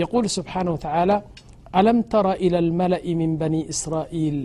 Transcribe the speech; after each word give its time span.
يقل 0.00 0.24
سبحنه 0.38 0.70
وتعلى 0.76 1.16
ألم 1.78 1.98
تر 2.12 2.26
إلى 2.44 2.58
الملእ 2.64 3.06
من 3.20 3.30
بن 3.42 3.54
إስራائል 3.72 4.38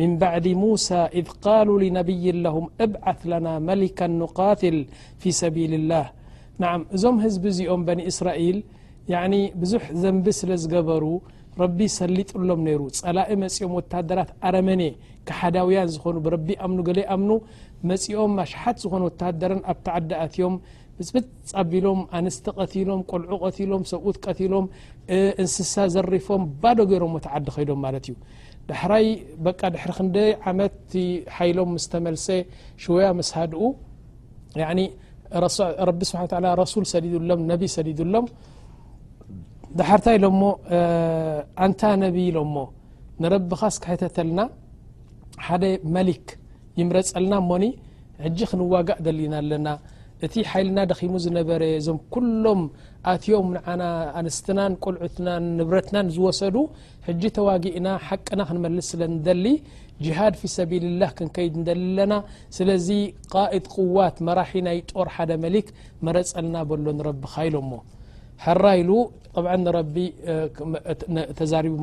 من 0.00 0.10
بعዲ 0.22 0.46
موسى 0.64 1.00
إذ 1.18 1.26
قالوا 1.46 1.78
لنبي 1.84 2.24
لهم 2.44 2.64
ابعث 2.84 3.20
لنا 3.32 3.52
መلكا 3.68 4.06
نقاتل 4.22 4.76
في 5.20 5.28
سبيل 5.42 5.72
الله 5.80 6.06
نع 6.62 6.70
እዞም 6.94 7.16
ህዝب 7.24 7.42
እዚኦም 7.52 7.80
بن 7.88 7.98
إስራائል 8.10 8.56
ي 9.12 9.14
بዙح 9.60 9.84
ዘንቢ 10.02 10.26
ስለ 10.40 10.50
ዝገበሩ 10.62 11.04
ረቢ 11.60 11.78
ሰሊጥሎም 11.98 12.60
ነይሩ 12.68 12.80
ጸላء 12.98 13.28
መጺኦም 13.42 13.72
وتدራት 13.78 14.30
ኣረመነ 14.46 14.82
كሓዳውያን 15.28 15.88
ዝኾኑ 15.94 16.14
ብረቢ 16.26 16.48
أمن 16.64 16.78
ل 16.96 16.98
ኣمن 17.14 17.30
መፂኦም 17.88 18.30
مሽሓት 18.40 18.76
ዝኾኑ 18.84 19.02
وደረ 19.10 19.52
ኣብ 19.70 19.76
تዓዳኣት 19.86 20.34
ዮም 20.42 20.54
ፅብ 21.08 21.24
ጻቢሎም 21.50 21.98
ኣንስቲ 22.18 22.44
ቀቲሎም 22.58 23.00
ቆልዑ 23.12 23.32
ቀትሎም 23.46 23.82
ሰብኡት 23.90 24.16
ቀትሎም 24.26 24.66
እንስሳ 25.40 25.74
ዘሪፎም 25.94 26.42
ባዶ 26.62 26.78
ገይሮሞ 26.90 27.14
ተዓዲ 27.26 27.46
ኸይዶም 27.56 27.80
ማለት 27.86 28.04
እዩ 28.08 28.14
ዳሕራይ 28.70 29.06
በቃ 29.46 29.60
ድሪ 29.74 29.90
ክንደይ 29.96 30.30
ዓመት 30.50 30.76
ሓይሎም 31.38 31.68
ምስተመልሰ 31.76 32.26
ሽወያ 32.84 33.08
ምስሃድኡ 33.18 33.60
ያ 34.62 34.68
ረቢ 35.88 36.00
ስብ 36.10 36.18
ረሱል 36.62 36.86
ሰዲድሎም 36.92 37.42
ነቢ 37.52 37.62
ሰዲድሎም 37.76 38.26
ዳሕርታ 39.80 40.06
ኢሎሞ 40.18 40.42
አንታ 41.66 41.82
ነቢ 42.04 42.16
ሎሞ 42.38 42.56
ንረቢኻ 43.24 43.62
ስክሕተተልና 43.76 44.40
ሓደ 45.48 45.64
መሊክ 45.96 46.26
ይምረፀልና 46.80 47.34
ሞኒ 47.50 47.64
እጂ 48.28 48.38
ክንዋጋእ 48.50 48.98
ደሊና 49.06 49.34
ኣለና 49.42 49.66
እቲ 50.24 50.34
ሓይልና 50.50 50.78
ደኺሙ 50.90 51.14
ዝነበረ 51.24 51.62
ዞም 51.86 51.98
كሎም 52.14 52.60
ኣትዮም 53.12 53.48
ኣንስትናን 54.20 54.72
ቆልዑትና 54.84 55.28
ንብረትና 55.58 55.96
ዝወሰዱ 56.16 56.56
ጂ 57.22 57.22
ተዋጊእና 57.38 57.88
ሓቅና 58.06 58.40
ክንመልስ 58.48 58.86
ስለ 58.92 59.02
ደሊ 59.26 59.44
ጅሃድ 60.04 60.34
ف 60.40 60.42
ሰቢል 60.56 60.84
له 61.00 61.10
ክንከይድ 61.18 61.54
ደሊ 61.68 61.82
ለና 61.98 62.14
ስለዚ 62.56 62.88
قئድ 63.34 63.64
ቅዋት 63.74 64.16
መራሒ 64.28 64.52
ናይ 64.68 64.78
ጦር 64.90 65.08
ሓደ 65.16 65.30
መሊክ 65.44 65.68
መረፀልና 66.08 66.54
ሎ 66.84 66.88
ረቢካ 67.08 67.34
ኢሎ 67.48 67.56
ራ 68.62 68.66
ኢሉ 68.80 68.90
ተዛሪቡ 71.38 71.74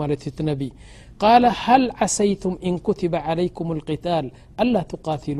ق 1.21 1.23
ሃል 1.61 1.83
ዓሰይቱም 2.05 2.53
እንكት 2.69 3.01
علይكም 3.27 3.67
القታል 3.75 4.25
አل 4.63 4.73
قትሉ 5.07 5.39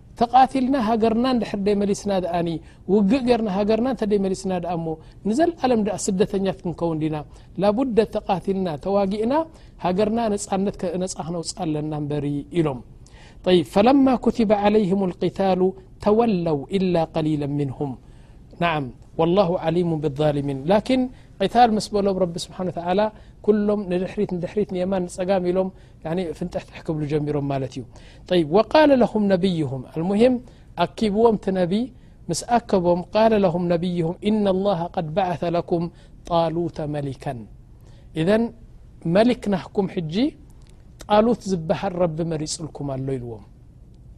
ተقትልና 0.19 0.75
ሃገርና 0.87 1.25
ድር 1.41 1.67
ይ 1.71 1.75
መሊስና 1.81 2.11
ኣኒ 2.39 2.49
وግእ 2.93 3.21
ገርና 3.29 3.49
ሃገርና 3.57 3.87
ተ 3.99 4.03
ይ 4.15 4.19
መሊስና 4.25 4.53
ንዘ 5.29 5.39
አለም 5.65 5.81
ስደተኛት 6.05 6.59
ክንከው 6.63 6.91
ና 7.13 7.17
ላبد 7.61 7.97
ተقቲልና 8.15 8.67
ተዋጊእና 8.85 9.33
ሃገርና 9.85 10.19
ነፃነት 10.33 10.77
ነፃክነውፃለና 11.03 11.91
በሪ 12.11 12.27
ኢሎም 12.59 12.81
فለما 13.73 14.13
كትب 14.25 14.49
عليهم 14.63 15.01
القታل 15.09 15.61
ተولو 16.03 16.57
إل 16.75 16.95
قሊيلا 17.15 17.53
منهም 17.59 17.91
نع 18.61 18.73
والله 19.19 19.49
علم 19.63 19.89
بالظلميን 20.03 20.59
ن 20.69 20.71
قታል 21.43 21.69
ምስ 21.77 21.85
በሎም 21.93 22.17
رቢ 22.23 22.35
ስ 22.43 22.47
و 22.97 23.01
ድድሪት 23.47 24.69
ማ 24.91 24.99
ፀጋ 25.15 25.29
ኢሎም 25.51 25.69
ፍጠح 26.39 26.63
ትክብ 26.69 26.97
ጀሮም 27.11 27.47
እዩ 27.55 27.83
وقل 28.55 28.89
له 29.01 29.11
نይهም 29.31 29.81
ه 29.93 30.23
ኣኪብዎም 30.85 31.37
ምስ 32.29 32.41
ኣቦ 32.57 32.71
ه 33.15 33.17
ይه 33.99 34.07
إن 34.29 34.43
الله 34.55 34.79
قد 34.95 35.05
بعث 35.17 35.41
لኩም 35.57 35.83
ጣلة 36.29 36.77
መሊك 36.93 37.25
ذ 38.27 38.29
መلክ 39.15 39.43
ናኩም 39.55 39.85
ج 40.13 40.15
ጣሉት 41.05 41.41
ዝሃል 41.51 41.93
رቢ 42.03 42.17
መሪፅልكም 42.31 42.87
ኣሎ 42.95 43.07
ኢልዎም 43.17 43.43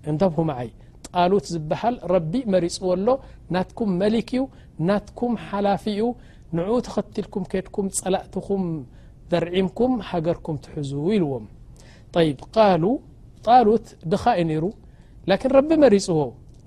እተهይ 0.09 0.69
ጣلት 1.16 1.45
ዝሃل 1.53 1.95
ቢ 2.31 2.34
መሪፅ 2.53 2.75
ሎ 3.07 3.09
ናትكም 3.55 3.90
መلክ 4.01 4.29
ዩ 4.38 4.41
ናትكም 4.90 5.31
ሓላፊ 5.47 5.84
ኡ 6.05 6.09
ንع 6.55 6.66
ተኸትልكም 6.88 7.44
كድኩም 7.51 7.85
ፀላእትኹም 8.00 8.61
ك 9.77 9.81
ገርك 10.25 10.47
ትዙ 10.63 10.91
ዎም 11.33 11.45
ط 12.13 12.16
قل 12.55 12.83
ጣلት 13.47 13.85
ድኻ 14.11 14.23
እ 14.41 14.44
ነሩ 14.49 14.63
لكن 15.29 15.49
رቢ 15.57 15.69
መሪፅዎ 15.83 16.17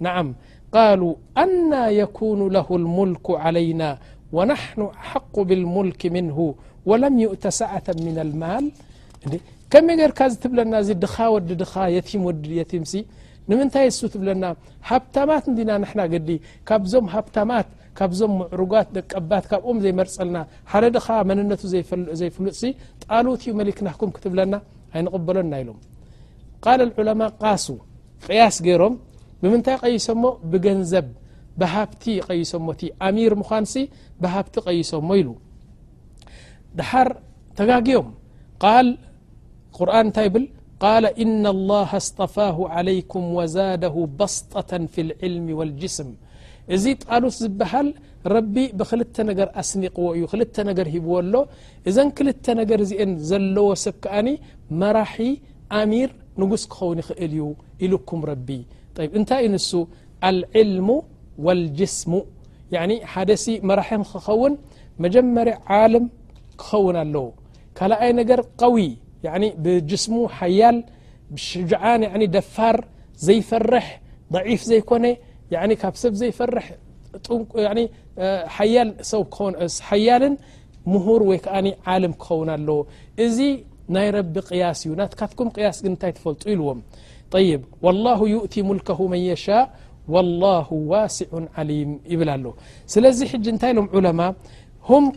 نعም 0.07 0.29
قال 0.77 1.01
أنا 1.45 1.83
يكون 2.03 2.41
له 2.57 2.69
الملك 2.81 3.27
علين 3.45 3.83
ونحن 4.37 4.81
حق 5.11 5.35
بالملك 5.49 6.01
منه 6.17 6.39
ولم 6.89 7.15
يؤت 7.25 7.45
سعة 7.61 7.87
من 8.07 8.17
الማል 8.25 8.65
ከመ 9.73 9.89
ርካ 10.11 10.21
ትብለና 10.43 10.75
እ 10.83 10.87
ድኻ 11.05 11.15
وዲ 11.35 11.49
ድ 11.61 11.63
يت 11.97 12.09
وዲيت 12.27 12.71
ንምንታይ 13.51 13.87
እ 13.91 13.95
ትብለና 14.13 14.45
ሃብታማት 14.89 15.45
እና 15.51 15.71
ና 15.99 16.01
ግዲ 16.13 16.29
ካብዞም 16.69 17.05
ሃብታማት 17.15 17.69
ካብዞም 17.99 18.33
ዕሩጋት 18.55 18.89
ደቀባት 18.97 19.45
ካብኦም 19.51 19.79
ዘይመርፀልና 19.85 20.39
ሓደ 20.73 20.85
ድኻ 20.97 21.07
መንነቱ 21.29 21.63
ዘይፍሉጥሲ 22.21 22.63
ጣሉት 23.05 23.43
ዩ 23.49 23.53
መሊክ 23.61 23.79
ናኩም 23.87 24.11
ክትብለና 24.17 24.55
ኣይንቕበሎና 24.95 25.53
ኢሎም 25.63 25.79
ቃል 26.65 26.81
ዑለማء 26.99 27.31
ቃሱ 27.43 27.67
ቅያስ 28.27 28.57
ገይሮም 28.67 28.95
ብምንታይ 29.43 29.77
ቀይሶሞ 29.85 30.23
ብገንዘብ 30.53 31.09
ብሃብቲ 31.61 32.05
ቀይሶሞ 32.29 32.67
ቲ 32.81 32.91
ኣሚር 33.07 33.33
ምዃንሲ 33.43 33.75
ብሃብቲ 34.23 34.55
ቀይሶሞ 34.67 35.09
ኢሉ 35.21 35.29
ድሓር 36.79 37.11
ተጋጊም 37.59 38.09
ል 38.87 38.91
ቁርን 39.79 40.01
እንታይ 40.09 40.29
ብል 40.35 40.47
እن 41.25 41.45
لله 41.59 41.91
ስطፋሁ 42.07 42.57
عለይኩም 42.75 43.25
وዛደሁ 43.39 43.97
በስطة 44.19 44.71
ፊ 44.93 44.95
الዕልሚ 45.07 45.47
و 45.59 45.61
الጅስም 45.69 46.09
እዚ 46.75 46.85
ጣሉስ 47.07 47.37
ዝበሃል 47.43 47.89
ረቢ 48.35 48.57
ብክልተ 48.79 49.17
ነገር 49.31 49.49
ኣስኒቅዎ 49.61 50.07
እዩ 50.17 50.23
ክልተ 50.33 50.57
ነገር 50.71 50.87
ሂብዎ 50.95 51.13
ኣሎ 51.23 51.35
እዘን 51.89 52.09
ክልተ 52.19 52.47
ነገር 52.61 52.81
ዚአን 52.91 53.11
ዘለዎ 53.29 53.67
ሰብ 53.85 53.97
ከኣኒ 54.05 54.29
መራሒ 54.81 55.19
ኣሚር 55.81 56.11
ንጉስ 56.43 56.63
ክኸውን 56.73 56.99
ይኽእል 57.03 57.33
እዩ 57.37 57.45
ኢልኩም 57.87 58.21
ረቢ 58.31 58.49
እንታይ 59.19 59.41
ዩ 59.47 59.51
ንሱ 59.55 59.71
አልዕልሙ 60.31 60.89
ወልጅስሙ 61.47 62.13
ያ 62.75 62.83
ሓደሲ 63.13 63.45
መራሒንክኸውን 63.71 64.55
መጀመርያ 65.05 65.55
ዓለም 65.81 66.05
ክኸውን 66.61 66.97
ኣለው 67.05 67.27
ካልኣይ 67.79 68.13
ነገር 68.21 68.41
قዊ 68.63 68.77
ብጅስሙ 69.65 70.17
ሓያል 70.39 70.77
ሽጅዓን 71.47 72.03
ደፋር 72.35 72.77
ዘይፈርሕ 73.27 73.87
ضዒፍ 74.35 74.63
ዘይኮነ 74.71 75.05
ሰብ 76.03 76.15
ዘፈያል 76.21 76.53
ር 81.21 81.25
ይ 81.35 82.11
ክ 82.25 82.27
ኣ 82.33 82.61
እዚ 83.25 83.39
ናይ 83.95 84.09
ቢ 84.35 84.39
يስ 84.61 84.81
ዩ 84.91 84.95
ካትኩም 85.19 85.49
ስ 85.79 85.97
ታይ 86.03 86.13
ፈጡ 86.27 86.43
ዎም 86.71 86.79
الله 87.93 88.19
يؤ 88.35 88.43
يشاء 89.31 89.65
الل 90.23 90.43
س 91.17 91.17
ይ 91.23 92.23
ሎ 92.29 92.51
እይ 93.99 94.05
ሎ 94.07 94.09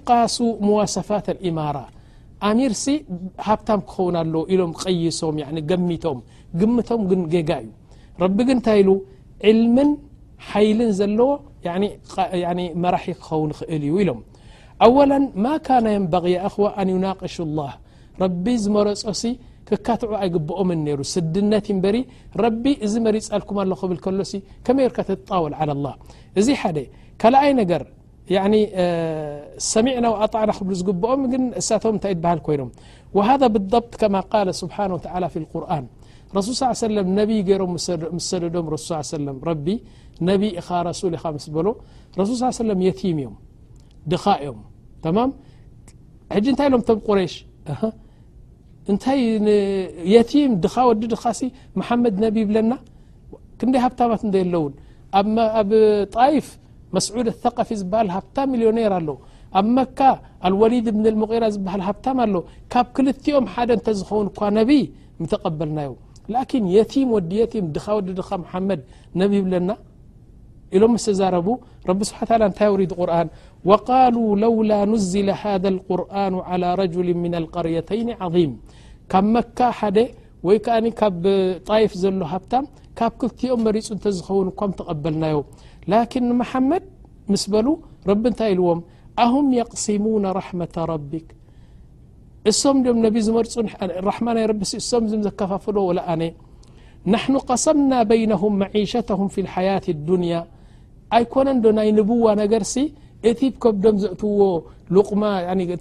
ق 0.10 0.12
وسፋ 0.70 1.10
اإر 1.32 1.78
ሚር 4.34 4.68
ብ 4.74 4.74
ክ 4.82 4.84
ይሶም 5.06 5.36
ሚም 5.38 6.72
ም 6.72 6.76
እዩ 8.32 8.38
ግ 8.38 8.70
ይ 8.74 9.88
ሓይልን 10.48 10.92
ዘለዎ 11.00 11.30
መራሒ 12.84 13.06
ክኸውን 13.22 13.52
ኽእል 13.60 13.84
እዩ 13.90 13.94
ኢሎም 14.04 14.20
ኣ 14.86 14.90
ማ 15.46 15.48
ና 15.86 15.86
يንበغ 15.98 16.26
እኽዋ 16.48 16.66
ኣንዩናقሽ 16.82 17.36
الላه 17.48 17.72
ረቢ 18.24 18.46
ዝመረፆሲ 18.64 19.24
ክካትዑ 19.68 20.12
ኣይግብኦም 20.24 20.70
ነሩ 20.88 21.00
ስድነት 21.14 21.66
በሪ 21.84 21.98
ረቢ 22.44 22.64
እዚ 22.86 22.94
መሪፃልኩም 23.08 23.58
ኣ 23.64 23.66
ክብል 23.82 23.98
ከሎሲ 24.06 24.34
ከመይ 24.66 24.86
ርካ 24.92 24.98
طውል 25.30 25.54
عى 25.60 25.64
لላه 25.70 25.94
እዚ 26.40 26.48
ሓደ 26.62 26.78
ካልኣይ 27.22 27.52
ነገር 27.62 27.84
ሰሚዕና 29.74 30.06
وኣطዕና 30.14 30.50
ክብ 30.58 30.70
ዝግብኦም 30.80 31.22
ግን 31.32 31.44
እሳቶም 31.60 31.94
እንታይ 31.98 32.14
ሃል 32.32 32.40
ኮይኖም 32.48 32.70
وሃذ 33.18 33.42
ብضብط 33.56 33.96
ማ 34.16 34.18
ስብሓه 34.62 34.88
قር 35.54 35.64
ረሱል 36.38 36.56
ص 36.60 36.80
ሰለም 36.86 37.08
ነብይ 37.20 37.40
ገይሮም 37.50 37.72
ምስ 38.18 38.26
ሰደዶም 38.32 38.66
ረሱ 38.74 38.88
ሰ 39.12 39.18
ረቢ 39.50 39.66
ነብይ 40.30 40.50
ኢኻ 40.60 40.68
ረሱል 40.90 41.14
ኢኻ 41.18 41.26
ምስ 41.36 41.46
በሎ 41.56 41.68
ረሱል 42.20 42.38
ص 42.42 42.58
ሰለ 42.62 42.70
የቲም 42.88 43.18
እዮም 43.22 43.36
ድኻ 44.12 44.24
እዮም 44.44 44.60
ተማ 45.06 45.18
ሕጂ 46.36 46.46
እንታይ 46.54 46.68
ኢሎምቶም 46.70 47.00
ቁረሽ 47.08 47.34
እንታይ 48.92 49.20
የቲም 50.14 50.52
ድኻ 50.66 50.76
ወዲ 50.90 51.02
ድኻሲ 51.14 51.42
መሓመድ 51.80 52.16
ነቢ 52.26 52.36
ብለና 52.50 52.74
ክንደይ 53.62 53.82
ሃብታማት 53.86 54.22
እደ 54.30 54.36
ኣለውን 54.44 54.74
ኣብ 55.62 55.70
ጣይፍ 56.18 56.48
መስዑድ 56.96 57.28
ثقፊ 57.44 57.70
ዝበሃል 57.80 58.10
ሃብታ 58.16 58.38
ሚልዮነር 58.52 58.94
ኣሎ 59.00 59.10
ኣብ 59.60 59.66
መካ 59.78 60.00
ኣልወሊድ 60.48 60.88
ብን 60.98 61.06
ሙቂራ 61.24 61.44
ዝበሃል 61.56 61.82
ሃብታማ 61.88 62.20
ኣሎ 62.28 62.36
ካብ 62.74 62.88
ክልቲኦም 62.98 63.48
ሓደ 63.56 63.70
እንተ 63.80 63.88
ዝኸውን 64.02 64.28
እኳ 64.32 64.40
ነብይ 64.60 64.84
ተቀበልናዮ 65.34 65.92
لكن 66.36 66.62
የتم 66.76 67.08
ወዲ 67.16 67.32
የت 67.42 67.54
ድኻ 67.76 67.86
ወዲ 67.98 68.08
ድኻ 68.20 68.30
مሓመድ 68.44 68.80
ነብ 69.20 69.32
ብለና 69.46 69.70
ኢሎም 70.78 70.94
ስ 71.04 71.16
ዛረቡ 71.20 71.48
ረቢ 71.90 72.00
ስብሓ 72.10 72.20
ل 72.42 72.44
እታይ 72.52 72.70
رض 72.82 72.94
قርን 73.00 73.28
وقل 73.70 74.16
ለوላا 74.44 74.80
نዝل 74.92 75.30
ሃذ 75.42 75.64
القርآن 75.74 76.34
على 76.50 76.70
رجل 76.82 77.08
من 77.24 77.34
القርيተይን 77.42 78.10
عظيም 78.24 78.52
ካብ 79.12 79.26
መካ 79.34 79.58
ሓደ 79.78 79.98
ወይ 80.48 80.58
ኣ 80.76 80.78
ካብ 81.00 81.24
ጣيፍ 81.70 81.92
ዘሎ 82.02 82.20
ሃብታ 82.34 82.54
ካብ 82.98 83.12
ክልትኦም 83.20 83.60
መሪፁ 83.68 83.88
እንተ 83.96 84.06
ዝኸውን 84.18 84.48
እኳ 84.52 84.60
ተቐበልናዮ 84.80 85.38
ላكن 85.92 86.24
مሓመድ 86.42 86.84
ምስ 87.32 87.44
በሉ 87.52 87.68
ረቢ 88.10 88.24
እንታይ 88.32 88.50
ኢልዎም 88.54 88.80
አهም 89.24 89.46
يقسሙون 89.62 90.26
رحمة 90.40 90.76
ረቢك 90.94 91.28
እسም 92.50 92.78
ም 92.82 92.98
نب 93.06 93.16
ዝመርፁلرحم 93.26 94.26
ረب 94.50 94.62
እም 95.14 95.20
ዘكፋفل 95.26 95.78
ول 95.90 96.00
ኣن 96.12 96.22
نحن 97.14 97.34
قሰمናا 97.50 98.00
بينهم 98.12 98.52
معيشተهم 98.64 99.28
في 99.34 99.40
الحياة 99.46 99.86
الዱنيا 99.96 100.42
ኣይኮነ 101.18 101.48
ዶ 101.64 101.66
ናይ 101.78 101.88
نبوة 102.00 102.32
ነገርሲ 102.42 102.74
እቲ 103.30 103.40
ከብዶም 103.64 103.96
ዘእትዎ 104.02 104.44
ሉቁ 104.96 105.08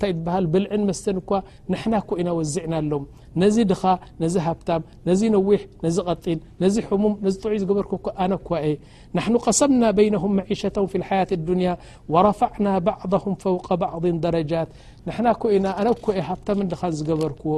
ታ 0.02 0.06
ሃ 0.35 0.38
ብልዕን 0.52 0.82
መስተ 0.88 1.05
እኳ 1.20 1.31
ንሕና 1.73 1.94
ኮኢና 2.08 2.29
ወዝዕና 2.38 2.73
ኣሎ 2.82 2.93
ነዚ 3.43 3.56
ድኻ 3.70 3.82
ዚ 4.32 4.38
ሃብ 4.46 4.58
ዚ 5.19 5.31
ነዊሕ 5.35 5.61
ቀጢን 6.12 6.40
ዚ 6.76 6.82
ሙም 7.02 7.12
ዚጥዑ 7.35 7.52
ዝበር 7.62 7.87
ኣነኳ 8.25 8.49
ናሕ 9.17 9.26
ቀሰምና 9.44 9.85
ነም 10.14 10.25
መሸተ 10.38 10.76
ሓት 11.08 11.31
ድንያ 11.50 11.73
ረዕና 12.29 12.67
ضም 13.12 13.35
ቀ 13.67 13.70
ደረጃት 14.25 14.70
ንና 15.11 15.26
ኮይና 15.44 15.67
ኣነ 15.82 15.88
ሃብድን 16.31 16.67
ዝገበርክዎ 17.00 17.55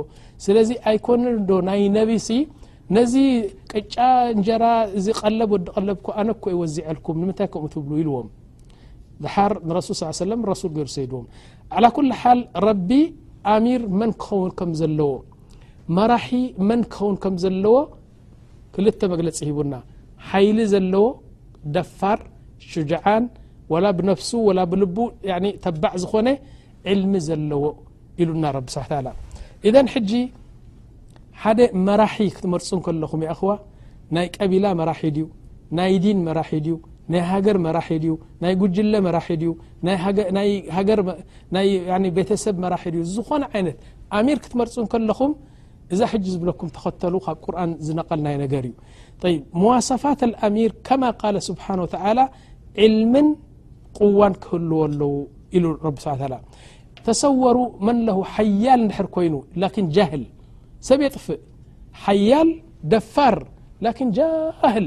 ስለዚ 0.46 0.70
ኣይኮን 0.92 1.24
ዶ 1.50 1.60
ናይ 1.70 1.82
ነቢሲ 1.98 2.28
ነዚ 2.98 3.14
ቅጫ 3.72 3.96
እንጀ 4.34 4.48
እዚ 4.98 5.06
ቀለብ 5.22 5.50
ወዲ 5.56 5.66
ለብ 5.88 6.04
ነ 6.30 6.34
ወዚዐልኩም 6.62 7.16
ታይ 7.40 7.48
ምኡትብ 7.62 7.90
ዎም 8.18 8.28
ድሓር 9.24 9.52
ንረሱል 9.68 9.94
ص 10.00 10.02
ሰ 10.18 10.20
ረሱ 10.50 10.62
ገሩ 10.76 10.86
ሰይድዎም 10.96 11.26
ዓ 11.78 11.90
ኩل 11.96 12.08
ሓል 12.22 12.40
ረቢ 12.68 12.90
ኣሚር 13.54 13.82
መን 14.00 14.12
ክኸውን 14.22 14.50
ከም 14.58 14.70
ዘለዎ 14.80 15.10
መራሒ 15.96 16.28
መን 16.68 16.80
ክኸውን 16.94 17.16
ከም 17.22 17.34
ዘለዎ 17.44 17.76
ክልተ 18.74 19.00
መግለፂ 19.12 19.38
ሂቡና 19.48 19.74
ሓይሊ 20.30 20.58
ዘለዎ 20.72 21.04
ደፋር 21.76 22.18
ሽጅዓን 22.72 23.24
ወላ 23.72 23.86
ብነፍሱ 23.98 24.30
ወላ 24.48 24.60
ብልቡ 24.72 24.98
ተባዕ 25.64 25.92
ዝኾነ 26.02 26.28
ዕልሚ 26.92 27.12
ዘለዎ 27.28 27.62
ኢሉና 28.22 28.44
ረቢ 28.56 28.68
ስ 28.76 28.86
ላ 29.06 29.10
እዘ 29.68 29.74
ሕጂ 29.94 30.12
ሓደ 31.42 31.58
መራሒ 31.88 32.18
ክትመርፁ 32.36 32.70
ከለኹም 32.86 33.20
የእኽዋ 33.26 33.50
ናይ 34.16 34.26
ቀቢላ 34.36 34.64
መራሒ 34.80 35.02
ድዩ 35.16 35.26
ናይ 35.78 35.92
ዲን 36.04 36.18
መራሒ 36.28 36.52
ድዩ 36.64 36.74
ናይ 37.12 37.22
ሃገር 37.30 37.56
መራሒድ 37.66 38.02
እዩ 38.08 38.12
ናይ 38.44 38.52
ጉጅለ 38.60 38.92
መራሒድ 39.06 39.42
እዩ 39.48 39.54
ቤተሰብ 42.18 42.56
መራሒድዩ 42.64 43.00
ዝኾነ 43.14 43.42
ይነት 43.60 43.78
ኣሚር 44.18 44.38
ክትመርፁ 44.44 44.74
ከለኹም 44.92 45.32
እዛ 45.94 46.00
ሕጂ 46.10 46.24
ዝብለኩም 46.34 46.68
ተኸተሉ 46.74 47.14
ካብ 47.24 47.36
ቁርን 47.44 47.70
ዝነቐል 47.86 48.20
ናይ 48.26 48.36
ነገር 48.44 48.64
እዩ 48.68 48.74
መዋሰፋት 49.60 50.20
ኣሚር 50.48 50.70
ከማ 50.88 51.02
ቃ 51.20 51.22
ስብሓ 51.48 51.66
ተ 51.94 51.96
ዕልምን 52.84 53.26
ቁዋን 53.98 54.34
ክህልዎ 54.42 54.78
ኣለው 54.86 55.12
ኢሉ 55.58 55.64
ብ 55.94 55.96
ስ 56.04 56.06
ተሰወሩ 57.06 57.56
መለ 57.86 58.06
ሓያል 58.34 58.80
ድሕር 58.90 59.06
ኮይኑ 59.16 59.34
ን 59.84 59.86
ጃህል 59.96 60.24
ሰብ 60.88 60.98
የጥፍእ 61.06 61.40
ሓያል 62.04 62.48
ደፋር 62.92 63.36
ጃህል 64.18 64.86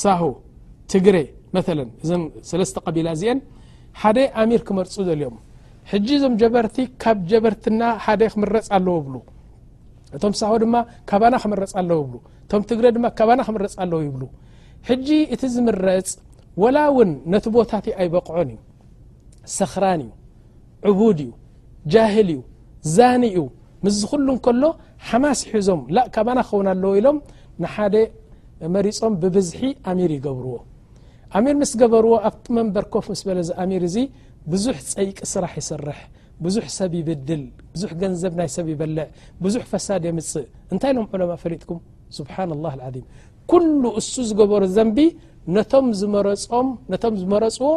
ሳሆ 0.00 0.22
ትግሪ 0.92 1.16
መለ 1.56 1.78
እ 2.04 2.18
ሰለስተ 2.50 2.76
ቀቢላ 2.86 3.08
እዚአን 3.16 3.38
ሓደ 4.02 4.18
ኣሚር 4.42 4.62
ክመርፁ 4.68 4.94
ዘልዮም 5.08 5.36
ሕጂ 5.90 6.08
እዞም 6.18 6.34
ጀበርቲ 6.40 6.76
ካብ 7.02 7.18
ጀበርቲና 7.30 7.82
ሓደ 8.04 8.22
ክምረፅ 8.32 8.66
ኣለዎ 8.76 8.94
ይብሉ 9.00 9.14
እቶም 10.16 10.34
ሳሆ 10.40 10.52
ድማ 10.62 10.74
ካባና 11.10 11.34
ክምረፅ 11.42 11.72
ኣለዎ 11.80 11.96
ይብሉ 12.02 12.14
እቶም 12.44 12.62
ትግረ 12.70 12.86
ድማ 12.96 13.06
ከባና 13.18 13.40
ክምረፅ 13.48 13.74
ኣለዎ 13.84 14.00
ይብሉ 14.06 14.22
ሕጂ 14.88 15.08
እቲ 15.34 15.42
ዝምረፅ 15.54 16.08
ወላ 16.62 16.76
እውን 16.92 17.10
ነቲ 17.32 17.44
ቦታእቲ 17.56 17.88
ኣይበቕዖን 17.98 18.50
እዩ 18.54 18.58
ሰክራን 19.58 20.00
እዩ 20.06 20.10
ዕቡድ 20.92 21.18
እዩ 21.26 21.30
ጃህል 21.92 22.30
እዩ 22.34 22.40
ዛንኡ 22.96 23.36
ምዝ 23.86 23.98
ኩሉ 24.10 24.28
እ 24.38 24.40
ከሎ 24.46 24.62
ሓማስ 25.08 25.40
ሒዞም 25.52 25.80
ላእ 25.96 26.06
ካባና 26.16 26.38
ክኸውን 26.48 26.68
ኣለዎ 26.74 26.92
ኢሎም 27.00 27.16
ንሓደ 27.62 27.94
መሪፆም 28.74 29.14
ብብዝሒ 29.22 29.60
ኣሚር 29.90 30.10
ይገብርዎ 30.16 30.54
ኣሚር 31.38 31.54
ምስ 31.62 31.72
ገበርዎ 31.80 32.12
ኣብቲ 32.28 32.44
መንበር 32.56 32.84
ኮፍ 32.94 33.06
ምስ 33.12 33.20
በለዚ 33.28 33.48
ኣሚር 33.62 33.82
እዚ 33.88 33.96
ብዙሕ 34.52 34.76
ፀይቂ 34.92 35.18
ስራሕ 35.32 35.52
ይስርሕ 35.60 35.98
ብዙሕ 36.44 36.66
ሰብ 36.76 36.92
ይብድል 36.98 37.42
ብዙሕ 37.74 37.90
ገንዘብ 38.02 38.32
ናይ 38.40 38.48
ሰብ 38.56 38.66
ይበለእ 38.72 39.08
ብዙሕ 39.44 39.62
ፈሳድ 39.72 40.02
የምፅእ 40.08 40.46
እንታይ 40.72 40.90
ኢሎም 40.94 41.06
ዕለማ 41.16 41.32
ፈሊጥኩም 41.42 41.80
ስብሓና 42.18 42.52
ላ 42.64 42.72
ዓም 42.88 43.04
ኩሉ 43.50 43.82
እሱ 44.00 44.14
ዝገበሩ 44.30 44.62
ዘንቢ 44.78 44.98
ቶም 45.72 45.86
ዝምነቶም 46.00 47.14
ዝመረፅዎ 47.20 47.70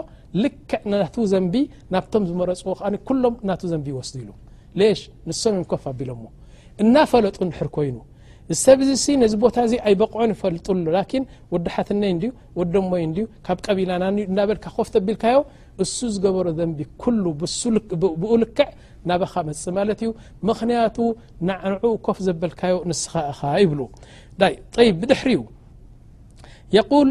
ልክዕ 0.43 0.81
ናቱ 0.93 1.15
ዘንቢ 1.31 1.53
ናብቶም 1.93 2.23
ዝመረፅዎ 2.29 2.73
ከኣ 2.79 2.89
ኩሎም 3.09 3.35
እናቱ 3.43 3.61
ዘንቢ 3.71 3.85
ይወስዱ 3.93 4.15
ኢሉ 4.23 4.31
ሌሽ 4.79 4.99
ንስም 5.29 5.55
ንኮፍ 5.61 5.83
ኣቢሎሞ 5.91 6.23
እናፈለጡ 6.83 7.37
ንር 7.49 7.67
ኮይኑ 7.77 7.97
እዝሰብዚ 8.53 8.89
ሲ 9.03 9.13
ነዚ 9.21 9.33
ቦታ 9.43 9.55
እዚ 9.67 9.73
ኣይበቕዖን 9.89 10.31
ይፈልጡሉ 10.35 10.83
ላኪን 10.95 11.23
ወዲ 11.53 11.65
ሓትነይ 11.75 12.11
እድዩ 12.15 12.29
ወደሞይ 12.59 13.03
ድ 13.15 13.23
ካብ 13.45 13.57
ቀቢላና 13.65 14.03
እዳበልካ 14.31 14.65
ኮፍ 14.75 14.87
ተቢልካዮ 14.95 15.37
እሱ 15.83 15.95
ዝገበሮ 16.15 16.47
ዘንቢ 16.59 16.79
ኩሉ 17.03 17.23
ብኡልክዕ 18.21 18.69
ናባኻ 19.09 19.33
መፅእ 19.47 19.73
ማለት 19.79 19.99
እዩ 20.05 20.11
ምኽንያቱ 20.49 20.97
ናዕንዑ 21.49 21.91
ኮፍ 22.07 22.19
ዘበልካዮ 22.27 22.75
ንስኻ 22.89 23.13
እኻ 23.33 23.41
ይብሉ 23.63 23.79
ይ 24.87 24.91
ብድሕሪኡ 25.01 25.41
የቁል 26.77 27.09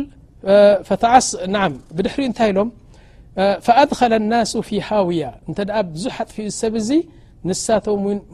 ዓስናዓ 1.19 1.67
ብድሕሪኡ 1.97 2.27
እንታይ 2.31 2.51
ኢሎም 2.55 2.71
ፈኣድኸለ 3.67 4.15
ናሱ 4.31 4.55
ፊ 4.71 4.81
ሃውያ 4.89 5.25
እንተደኣ 5.49 5.79
ብዙሕ 5.95 6.17
ኣጥፊኡ 6.25 6.45
ዝሰብ 6.55 6.75
እዙ 6.83 6.89
ንሳቶ 7.49 7.87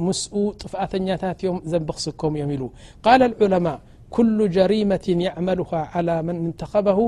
ምስኡ 0.07 0.35
ጥፍኣተኛታት 0.63 1.39
ዮም 1.47 1.57
ዘንብክስኮም 1.73 2.35
እዮም 2.39 2.51
ኢሉ 2.57 2.63
قለ 3.07 3.21
ዑለማ 3.45 3.67
ኩل 4.15 4.39
ጀሪመት 4.57 5.05
يعመሉ 5.29 5.59
على 5.95 6.15
መን 6.27 6.37
ንተኸበሁ 6.47 6.99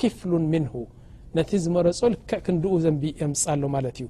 ክፍሉ 0.00 0.32
ምን 0.52 0.64
ነቲ 1.36 1.50
ዝመረፆ 1.64 2.00
ልክዕ 2.12 2.38
ክንድኡ 2.44 2.74
ዘብ 2.84 3.02
የፃኣሎ 3.20 3.62
ማለት 3.74 3.96
እዩ 4.02 4.06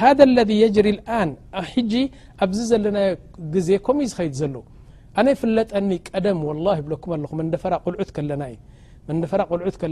ሃذ 0.00 0.18
ለذ 0.36 0.50
የጅሪ 0.62 0.88
ሕጂ 1.72 1.92
ኣብዚ 2.44 2.58
ዘለና 2.70 2.98
ግዜ 3.54 3.68
ከምዩ 3.86 4.06
ዝኸድ 4.12 4.32
ዘሎ 4.40 4.54
ኣነይ 5.20 5.34
ፍለጠኒ 5.40 5.90
ቀደም 6.10 6.40
ብኩ 6.92 7.04
ኣል 7.16 7.22
ናእፈ 7.52 7.64
ቁልዑት 7.84 8.10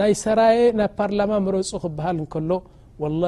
ናይ 0.00 0.12
ሰራየ 0.24 0.58
ናብ 0.78 0.90
ፓርላማ 0.98 1.32
መረፁ 1.46 1.70
ክብሃል 1.84 2.16
እከሎ 2.24 2.50
ወላ 3.02 3.22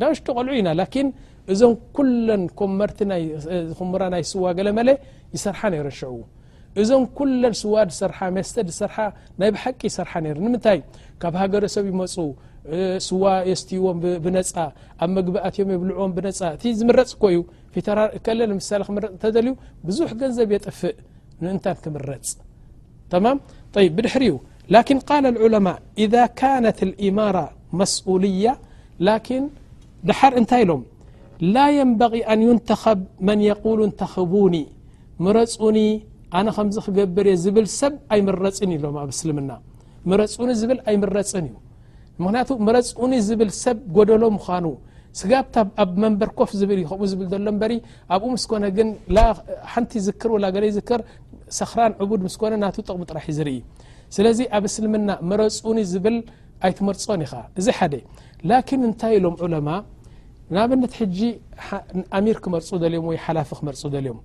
ዳንሽቶ 0.00 0.26
ቆልዑ 0.38 0.52
ኢና 0.60 0.68
ላኪን 0.80 1.08
እዞም 1.52 1.72
ኩለን 1.96 2.42
ኮመርቲ 2.58 2.98
ይ 3.22 3.24
ክምራ 3.78 4.02
ናይ 4.14 4.22
ስዋ 4.32 4.44
ገለ 4.58 4.68
መለ 4.78 4.88
ይሰርሓ 5.36 5.60
ነይረ 5.74 5.88
ሸዕዉ 6.00 6.20
እዞም 6.82 7.04
ኩለን 7.18 7.54
ስዋ 7.62 7.74
ድሰርሓ 7.90 8.18
መስተ 8.36 8.56
ድሰርሓ 8.68 8.96
ናይ 9.40 9.50
ብሓቂ 9.56 9.80
ይሰርሓ 9.90 10.12
ነይረ 10.24 10.36
ንምንታይ 10.46 10.78
ካብ 11.22 11.34
ሃገረሰብ 11.42 11.86
ይመፁ 11.92 12.14
ስዋ 13.08 13.24
የስትይዎም 13.50 13.98
ብነፃ 14.24 14.54
ኣብ 15.04 15.10
መግቢኣትዮም 15.16 15.70
የብልዕዎም 15.74 16.12
ብነፃ 16.18 16.38
እቲ 16.56 16.64
ዝምረፅ 16.80 17.12
ኮእዩ 17.22 17.38
ፊተራለ 17.74 18.40
ምሳሊ 18.60 18.82
ክምረፅ 18.88 19.12
ተደልዩ 19.24 19.54
ብዙሕ 19.88 20.10
ገንዘብ 20.20 20.50
የጠፍእ 20.56 20.96
ንእንታን 21.42 21.78
ክምረፅ 21.86 22.28
ተማ 23.14 23.26
ይ 23.84 23.88
ብድሕሪዩ 23.96 24.34
ላን 24.74 24.98
ق 25.08 25.40
ዑለማ 25.44 25.66
إذ 26.04 26.14
ካነት 26.38 26.78
እማራة 27.06 27.48
መስኡልያ 27.80 28.44
ን 29.42 29.44
ድሓር 30.08 30.32
እንታይ 30.40 30.62
ኢሎም 30.64 30.82
ላ 31.54 31.56
يንበ 31.78 32.00
ኣን 32.32 32.40
ይንተኸብ 32.46 33.00
መን 33.28 33.40
قሉ 33.64 33.78
እንተኸቡኒ 33.88 34.54
ረፁኒ 35.38 35.78
ኣነ 36.38 36.46
ከምዚ 36.56 36.76
ክገብር 36.86 37.26
እየ 37.32 37.36
ዝብል 37.44 37.66
ሰብ 37.80 37.92
ኣይምረፅን 38.14 38.70
ኢሎም 38.76 38.94
ኣብ 39.02 39.08
እስልምና 39.14 39.50
ረ 40.20 40.22
ዝብል 40.60 40.78
ኣይምረፅን 40.90 41.44
እዩ 41.50 41.54
ምክንያቱ 42.24 42.50
ረፁኒ 42.76 43.12
ዝብል 43.28 43.50
ሰብ 43.64 43.76
ጎደሎ 43.96 44.22
ምኑ 44.36 44.66
ስጋብ 45.20 45.46
ኣብ 45.82 45.90
መንበር 46.02 46.30
ኮፍ 46.38 46.50
ዝብል 46.60 46.78
ዩ 46.82 46.86
ም 47.00 47.04
ዝብ 47.12 47.20
ሎ 47.46 47.50
በሪ 47.62 47.72
ኣብኡ 48.16 48.28
ምስነ 48.34 48.64
ግ 48.76 48.80
ሓንቲ 49.72 49.90
ይዝክር 50.00 50.30
ዝክር 50.78 51.00
ሰክራን 51.60 51.92
ቡድ 52.12 52.20
ስነ 52.36 52.52
ና 52.62 52.66
ጥቕሚ 52.76 53.00
ጥራሕ 53.10 53.26
ዝርኢ 53.38 53.58
ስለዚ 54.14 54.40
ኣብ 54.56 54.64
እስልምና 54.68 55.10
መረፁኒ 55.28 55.78
ዝብል 55.92 56.16
ኣይትመርፆን 56.66 57.20
ኢኻ 57.26 57.34
እዚ 57.60 57.66
ሓደ 57.78 57.94
ላኪን 58.50 58.80
እንታይ 58.88 59.14
ኢሎም 59.18 59.36
ዑለማ 59.44 59.68
ንኣብነት 60.54 60.92
ሕጂ 61.00 61.18
ኣሚር 62.18 62.36
ክመርፁ 62.44 62.68
ዘልዮም 62.82 63.04
ወይ 63.10 63.18
ሓላፊ 63.26 63.50
ክመርፁ 63.60 63.82
ልዮም 63.94 64.18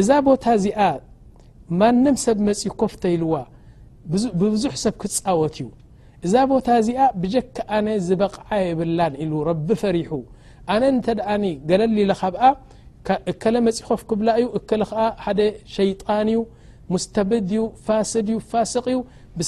እዛ 0.00 0.08
ቦታ 0.28 0.44
እዚኣ 0.58 0.78
ማንም 1.80 2.16
ሰብ 2.24 2.38
መፅኮፍ 2.48 2.92
ንተይልዋ 2.98 3.34
ብብዙሕ 4.40 4.74
ሰብ 4.84 4.94
ክፃወት 5.02 5.56
እዩ 5.62 5.68
እዛ 6.26 6.34
ቦታ 6.52 6.66
እዚኣ 6.82 7.04
ብጀካ 7.22 7.56
ኣነ 7.78 7.88
ዝበቕዓ 8.06 8.48
የብላን 8.64 9.14
ኢሉ 9.24 9.32
ረቢ 9.50 9.68
ፈሪሑ 9.82 10.10
ኣነ 10.74 10.82
እንተ 10.94 11.06
ደኣኒ 11.18 11.44
ገለሊ 11.70 11.98
ካብኣ 12.20 12.42
እከለ 13.30 13.56
መፂኮፍ 13.68 14.00
ክብላ 14.10 14.30
ዩ 14.42 14.46
እከ 14.58 14.70
ከ 14.90 15.12
ሓደ 15.24 15.40
ሸይጣን 15.76 16.28
እዩ 16.32 16.40
ሙስተብድ 16.92 17.48
እዩ 17.54 17.62
ፋስድ 17.86 18.26
እዩ 18.32 18.38
ፋሰቅ 18.52 18.84
እዩ 18.92 18.98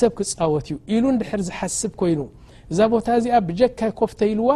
ሰብ 0.00 0.12
ክፃወትእዩ 0.18 0.76
ኢሉ 0.94 1.04
ድር 1.20 1.40
ዝሓስብ 1.48 1.92
ኮይኑ 2.00 2.20
ዛ 2.76 2.78
ቦታ 2.92 3.06
እዚኣ 3.18 3.34
ብጀካይ 3.48 3.90
ኮፍተይልዋ 4.00 4.50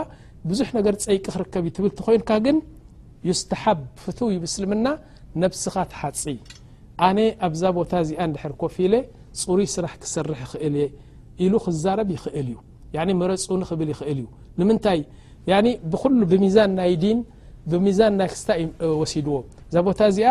ብዙሕ 0.48 0.68
ነገር 0.78 0.94
ፀይቂ 1.04 1.24
ክርከብዩ 1.34 1.70
ትብል 1.76 1.92
ትኮይኑካ 1.98 2.30
ግን 2.46 2.56
ይስተሓብ 3.28 3.78
ፍትው 4.02 4.28
ይምስልምና 4.36 4.86
ነብስኻ 5.42 5.74
ተሓፅ 5.92 6.22
ኣነ 7.08 7.18
ኣብዛ 7.46 7.62
ቦታ 7.78 7.92
እዚኣ 8.04 8.20
ድር 8.34 8.52
ኮፍ 8.62 8.76
ለ 8.92 8.94
ፅሩይ 9.42 9.66
ስራሕ 9.74 9.92
ክሰርሕ 10.02 10.38
ይኽእልእየ 10.46 11.46
ሉ 11.52 11.54
ክዛብ 11.64 12.08
ይኽእልእዩ 12.16 12.58
መረፁ 13.20 13.70
ብል 13.80 13.90
ይኽእልእዩ 13.94 14.26
ንይ 15.66 15.74
ብሉ 15.92 16.20
ብሚዛን 16.32 16.70
ናይ 16.80 16.92
ብሚዛን 17.72 18.12
ናይ 18.20 18.28
ክስታዩ 18.34 18.60
ወሲድዎ 19.00 19.34
ዛ 19.74 19.82
ቦታ 19.88 20.00
እዚኣ 20.12 20.30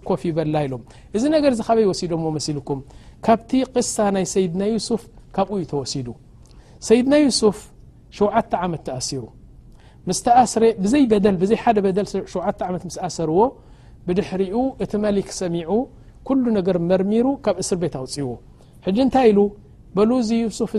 ኮፍ 0.08 0.22
ላ 0.54 0.62
ሎ 0.70 0.74
እዚ 1.16 1.24
በይሲ 1.34 2.08
ም 2.18 2.80
ካብቲ 3.26 3.50
قሳ 3.74 3.94
ናይ 4.14 4.24
ሰይድና 4.34 4.62
ስፍ 4.86 5.02
ካብኡ 5.36 5.54
ዩ 5.62 5.66
ሲ 5.92 5.94
ሰይድና 6.88 7.14
سፍ 7.40 7.58
ሸተ 8.16 8.52
መት 8.72 8.86
ኣሲሩ 8.98 9.24
ሰርዎ 13.18 13.38
ብድሪኡ 14.08 14.56
እቲ 14.84 14.92
መክ 15.04 15.28
ሰሚ 15.40 15.56
ل 16.54 16.58
ር 16.74 16.78
መርሚሩ 16.90 17.26
ብ 17.54 17.56
እስር 17.62 17.76
ቤት 17.82 17.94
ኣውፅይዎ 18.00 18.28
እንታይ 19.06 19.28
ኢ 19.36 19.46
በዚ 19.96 20.30
ፍ 20.72 20.74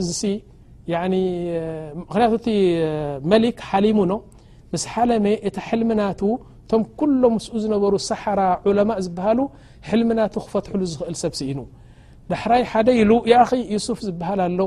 ሓሊሙ 3.69 3.99
ኖ 4.11 4.13
ስ 4.81 4.85
ሓመ 4.93 5.25
እቲ 5.47 5.57
لና 5.81 6.01
ቶም 6.71 6.81
ሎም 7.23 7.33
ምስ 7.37 7.45
ዝነበሩ 7.63 7.93
ሳሓራ 8.09 8.41
ዑለማ 8.69 8.91
ዝብሃሉ 9.05 9.39
ሕልምና 9.89 10.19
ክፈትሉ 10.45 10.81
ዝኽእል 10.91 11.17
ሰብሲ 11.23 11.39
ኢ 11.51 11.55
ዳሕራይ 12.31 12.63
ሓደ 12.71 12.87
ኢሉ 13.01 13.11
ሱፍ 13.87 13.99
ዝብሃል 14.07 14.39
ኣሎ 14.45 14.59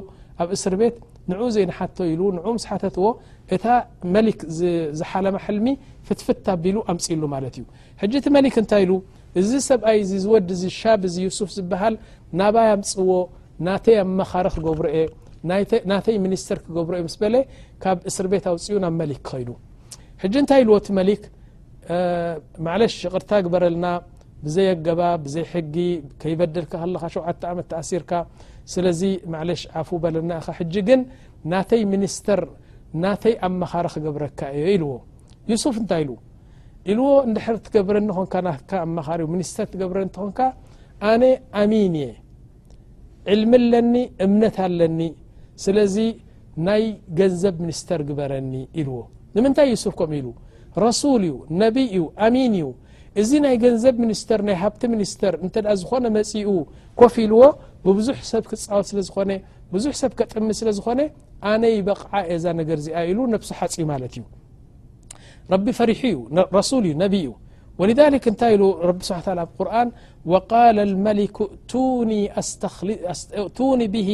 ኣብ 0.42 0.50
እስር 0.57 0.75
ቤት 0.80 0.95
ንዑ 1.30 1.42
ዘይሓ 1.57 1.78
ኢሉስትዎ 2.12 3.07
እታ 3.54 3.64
መሊክ 4.14 4.38
ዝሓለማ 4.99 5.37
ልሚ 5.57 5.66
ፍትፍትቢሉ 6.07 6.76
ኣምፅሉ 6.92 7.23
ማለትእዩ 7.35 7.64
ሕ 8.02 8.21
ቲ 8.25 8.33
መሊክ 8.37 8.54
እንታይ 8.62 8.83
ኢሉ 8.87 8.92
እዚ 9.40 9.50
ሰብኣይ 9.71 9.99
ዝወዲ 10.23 10.49
እዚ 11.11 11.16
ሱፍ 11.38 11.50
ዝሃል 11.59 11.95
ናባይ 12.40 12.69
ኣምፅዎ 12.76 13.11
ይኣኻረ 13.69 14.47
ክገብሮተይ 14.57 16.16
ኒስር 16.33 16.59
ክገብሮብ 16.66 17.07
እስ 18.11 18.16
ቤት 18.33 18.47
ኣፅኡ 18.54 18.76
ናብ 18.87 19.00
ክኸ 19.28 20.47
ማዕለሽ 22.67 22.97
ቅርታ 23.13 23.31
ግበረልና 23.45 23.87
ብዘይገባ 24.45 25.01
ብዘይሕጊ 25.25 25.75
ከይበደልካ 26.21 26.73
ለካ 26.95 27.05
ሸዓተ 27.17 27.43
ዓመት 27.53 27.67
ተእሲርካ 27.73 28.13
ስለዚ 28.73 29.01
ማዕለሽ 29.33 29.63
ኣፉ 29.81 29.89
በለና 30.03 30.31
ሕጂ 30.59 30.75
ግን 30.89 31.01
ናተይ 31.53 31.83
ምኒስተር 31.93 32.41
ናተይ 33.05 33.35
ኣመኻረ 33.47 33.87
ክገብረካ 33.95 34.41
እዩ 34.59 34.67
ኢልዎ 34.75 34.93
ይስፍ 35.51 35.77
እንታይ 35.83 36.03
ሉ 36.09 36.13
ኢልዎ 36.91 37.09
እንድሕር 37.29 37.57
ትገብረኒ 37.67 38.09
ኾን 38.35 38.45
ና 38.49 38.55
ኣኻሪ 39.03 39.21
ኒስተር 39.41 39.67
ትገብረ 39.73 39.99
ተኾንካ 40.17 40.39
ኣነ 41.13 41.23
ኣሚን 41.63 41.95
እየ 42.03 42.11
ዕልሚ 43.33 43.53
ለኒ 43.73 43.95
እምነት 44.27 44.57
ኣለኒ 44.67 45.01
ስለዚ 45.65 45.97
ናይ 46.67 46.85
ገንዘብ 47.19 47.57
ሚኒስተር 47.65 48.01
ግበረኒ 48.09 48.53
ኢልዎ 48.81 48.99
ንምንታይ 49.37 49.69
ዩስፍከም 49.75 50.13
ኢሉ 50.19 50.27
ረሱ 50.85 51.03
እዩ 51.23 51.31
ነብይ 51.62 51.87
እዩ 51.97 52.05
ኣሚን 52.27 52.55
እዩ 52.61 52.69
እዚ 53.21 53.31
ናይ 53.45 53.57
ገንዘብ 53.65 53.95
ምኒስተር 54.05 54.41
ናይ 54.49 54.57
ሃብቲ 54.62 54.83
ምኒስተር 54.95 55.35
እንተ 55.45 55.55
ዝኾነ 55.81 56.05
መፅኡ 56.17 56.47
ኮፍ 57.00 57.15
ኢልዎ 57.25 57.41
ብብዙ 57.87 58.09
ሰብ 58.33 58.45
ክወት 58.50 58.87
ስለዝኾ 58.91 59.17
ብዙ 59.75 59.85
ሰብ 60.00 60.12
ከጥሚ 60.19 60.49
ስለ 60.61 60.69
ዝኾነ 60.79 61.00
ኣነይ 61.50 61.77
በቕዓ 61.89 62.11
ዛ 62.43 62.47
ነገር 62.61 62.79
ዚኣ 62.87 62.99
ኢሉ 63.11 63.19
ነብሱ 63.35 63.49
ሓፂ 63.59 63.75
ማለት 63.93 64.12
እዩ 64.21 64.25
ቢ 65.67 65.73
ፈሪ 65.79 65.91
ዩ 66.15 66.21
ሱ 66.71 66.81
ዩ 66.91 66.95
ነብይ 67.05 67.23
እዩ 67.29 68.19
እንታይ 68.31 68.55
ኢ 68.61 68.99
ቢ 68.99 69.05
ስ 69.09 69.12
ብ 69.59 69.59
قርን 69.61 69.89
قል 70.53 70.79
መሊክ 71.07 71.39
እኒ 73.75 73.83
ብሂ 73.95 74.09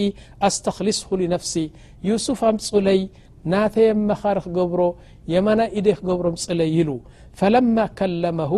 ኣስተክልصሁ 0.48 1.10
لነፍሲ 1.22 1.54
ዩስፍ 2.08 2.40
ኣምፁለይ 2.52 3.00
ናተየመኻሪ 3.52 4.36
ክገብሮ 4.46 4.82
የመና 5.32 5.60
ኢደይ 5.78 5.94
ክገብሮም 5.98 6.36
ፅለይ 6.44 6.70
ኢሉ 6.80 6.90
ፈለማ 7.40 7.76
ከለመه 7.98 8.52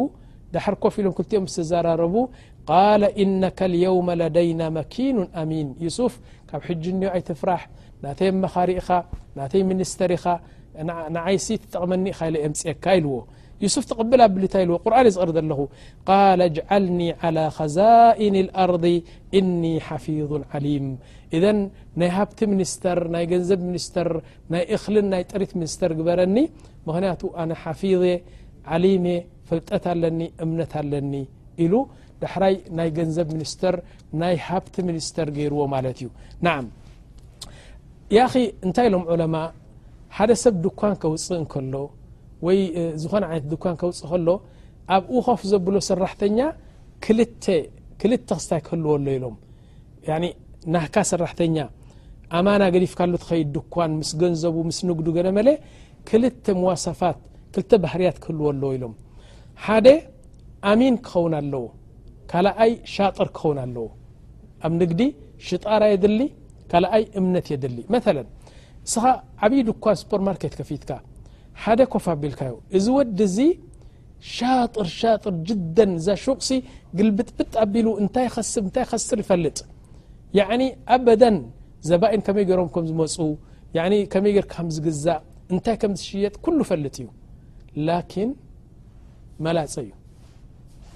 ዳሕርኮፍ 0.55 0.95
ኢሎም 1.01 1.13
ክልቲኦም 1.19 1.47
ስ 1.55 1.65
ዘራረቡ 1.71 2.15
قለ 2.71 3.03
إነكاልየውم 3.23 4.09
ለደይና 4.21 4.61
መኪኑ 4.79 5.17
አሚን 5.43 5.69
ዩሱፍ 5.85 6.15
ካብ 6.51 6.61
ሕጅንዮ 6.69 7.07
ኣይትፍራሕ 7.17 7.63
ናተ 8.05 8.19
የመኻሪ 8.29 8.71
ኢኻ 8.81 8.89
ናተይ 9.39 9.63
ሚኒስተሪ 9.73 10.11
ኢኻ 10.19 10.27
ንዓይሲ 11.17 11.47
ትጠቕመኒ 11.63 12.05
ኢኻ 12.13 12.21
እምፅካ 12.49 12.85
ይልዎ 12.99 13.15
ይስፍ 13.65 13.85
ትቕብል 13.91 14.21
ኣ 14.25 14.27
ብልታ 14.35 14.55
ኢዎ 14.65 14.75
ቁርን 14.85 14.99
እየ 15.09 15.13
ዝቕር 15.15 15.31
ዘለኹ 15.37 15.61
قل 16.09 16.41
اጅعልኒي 16.49 17.09
على 17.23 17.43
ኸዛئن 17.57 18.35
الأርض 18.45 18.85
እني 19.39 19.73
ሓፊظ 19.87 20.31
عሊيም 20.53 20.87
እذ 21.37 21.45
ናይ 22.01 22.11
ሃብቲ 22.17 22.39
ምኒስተር 22.53 22.99
ናይ 23.15 23.25
ገንዘብ 23.33 23.61
ኒስተር 23.75 24.09
ናይ 24.53 24.63
እክልን 24.75 25.07
ናይ 25.13 25.23
ጥሪት 25.31 25.53
ሚኒስተር 25.59 25.91
ግበረኒ 25.99 26.37
ምክንያቱ 26.87 27.23
ኣነ 27.43 27.51
ሓፊظ 27.63 28.03
عሊሜ 28.73 29.07
ፍልጠት 29.49 29.85
ኣለኒ 29.93 30.21
እምነት 30.45 30.73
ኣለኒ 30.81 31.13
ኢሉ 31.65 31.75
ድሕራይ 32.23 32.55
ናይ 32.79 32.89
ገንዘብ 32.99 33.29
ምኒስተር 33.37 33.75
ናይ 34.21 34.35
ሃብቲ 34.47 34.75
ምኒስተር 34.89 35.29
ገይርዎ 35.37 35.61
ማለት 35.75 35.99
እዩ 36.03 36.09
ና 36.45 36.49
ያ 38.17 38.21
ኺ 38.33 38.35
እንታይ 38.67 38.89
ሎም 38.95 39.03
ዑለማ 39.13 39.35
ሓደ 40.17 40.31
ሰብ 40.45 40.55
ድኳን 40.65 40.93
ከውፅእ 41.01 41.41
እከሎ 41.47 41.75
ወይ 42.47 42.59
ዝኾነ 43.03 43.23
ዓይነት 43.33 43.47
ድኳን 43.53 43.77
ከውፅእ 43.81 44.07
ከሎ 44.13 44.29
ኣብ 44.97 45.05
ኡ 45.15 45.23
ኸፍ 45.27 45.41
ዘብሎ 45.53 45.75
ሰራሕተኛ 45.89 46.39
ክልተ 47.05 47.45
ክስታይ 48.03 48.61
ክህልዎ 48.67 48.91
ኣሎ 48.99 49.07
ኢሎም 49.17 49.37
ናህካ 50.75 50.95
ሰራሕተኛ 51.13 51.57
ኣማና 52.39 52.63
ገዲፍካሉ 52.75 53.13
ትኸይድ 53.23 53.49
ድኳን 53.57 53.91
ምስ 54.01 54.11
ገንዘቡ 54.23 54.57
ምስ 54.69 54.79
ንግዱ 54.89 55.07
ገነ 55.17 55.29
መለ 55.39 55.49
ክልተ 56.09 56.45
ሙዋሳፋት 56.61 57.19
ክልተ 57.55 57.71
ባህርያት 57.85 58.17
ክህልዎ 58.25 58.45
ኣለው 58.53 58.71
ኢሎም 58.77 58.95
ሓደ 59.65 59.87
ኣሚን 60.71 60.97
ክኸውን 61.07 61.35
ኣለው 61.41 61.65
ካልኣይ 62.33 62.73
ሻጥር 62.95 63.29
ክኸውን 63.37 63.59
ኣለው 63.65 63.87
ኣብ 64.67 64.73
ንግዲ 64.83 65.01
ሽጣራ 65.49 65.83
የድሊ 65.95 66.21
ካልኣይ 66.73 67.05
እምነት 67.21 67.47
የድሊ 67.55 67.79
መ 67.95 67.99
እስኻ 68.89 69.05
ዓብይ 69.45 69.61
ድኳን 69.69 69.97
ሱፐርማርኬት 70.01 70.55
ከፊትካ 70.59 70.91
ሓደ 71.65 71.81
ኮፍ 71.93 72.05
ኣቢልካዩ 72.15 72.53
እዚ 72.77 72.87
ወዲ 72.97 73.19
እዚ 73.29 73.39
ሻጥር 74.35 74.87
ሻጥር 74.99 75.35
ጅደን 75.49 75.93
ዛ 76.07 76.17
ሹቕሲ 76.25 76.51
ግልብጥብጥ 76.99 77.53
ኣቢሉ 77.65 77.89
እንታይ 78.03 78.27
ኸስብ 78.35 78.63
እንታይ 78.69 78.87
ኸስር 78.93 79.19
ይፈልጥ 79.25 79.59
ያዕ 80.39 80.49
ኣበደ 80.97 81.25
ዘባኢን 81.89 82.23
ከመይ 82.27 82.45
ገይሮም 82.51 82.69
ከም 82.75 82.85
ዝመፁ 82.91 83.17
ከመይ 84.13 84.33
ጌርካ 84.37 84.53
ከም 84.59 84.69
ዝግዛእ 84.77 85.21
እንታይ 85.53 85.77
ከም 85.83 85.93
ዝሽየጥ 86.01 86.35
ኩሉ 86.45 86.59
ፈልጥ 86.71 86.97
እዩ 87.03 87.07
ላኪን 87.89 88.31
መላፀ 89.47 89.75
እዩ 89.85 89.93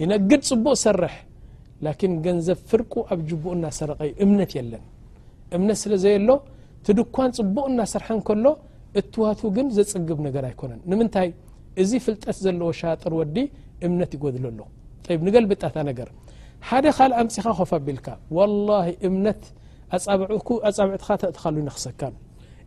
ይነግድ 0.03 0.43
ፅቡቅ 0.51 0.69
ሰርሕ 0.85 1.15
ላን 1.87 2.15
ገንዘብ 2.27 2.59
ፍርቁ 2.71 2.93
ኣብ 3.13 3.21
ጅቡእ 3.29 3.53
እናሰረቀ 3.59 4.01
እዩ 4.09 4.15
እምነት 4.25 4.53
የለን 4.59 4.85
እምነት 5.57 5.79
ስለ 5.85 5.93
ዘየ 6.05 6.15
ኣሎ 6.23 6.31
ትድኳን 6.87 7.31
ፅቡቅ 7.39 7.65
እናሰርሐ 7.73 8.09
ከሎ 8.29 8.47
እትዋቱ 9.01 9.41
ግን 9.57 9.67
ዘፅግብ 9.77 10.19
ነገር 10.27 10.45
ኣይኮነን 10.49 10.81
ንምንታይ 10.91 11.29
እዚ 11.83 11.91
ፍልጠት 12.07 12.37
ዘለዎ 12.45 12.69
ሻጥር 12.81 13.13
ወዲ 13.21 13.37
እምነት 13.87 14.11
ይጎድሉ 14.17 14.45
ኣሎ 14.55 14.61
ንገልብጣታ 15.27 15.77
ነገር 15.91 16.09
ሓደ 16.69 16.85
ካልእ 16.97 17.17
ኣምፅኻ 17.23 17.45
ኮፍ 17.59 17.71
ኣቢልካ 17.79 18.07
ወላሂ 18.37 18.87
እምነት 19.09 19.43
ኣፃብዕትካ 19.97 21.09
ተእትኻሉ 21.23 21.57
ንክሰካን 21.69 22.15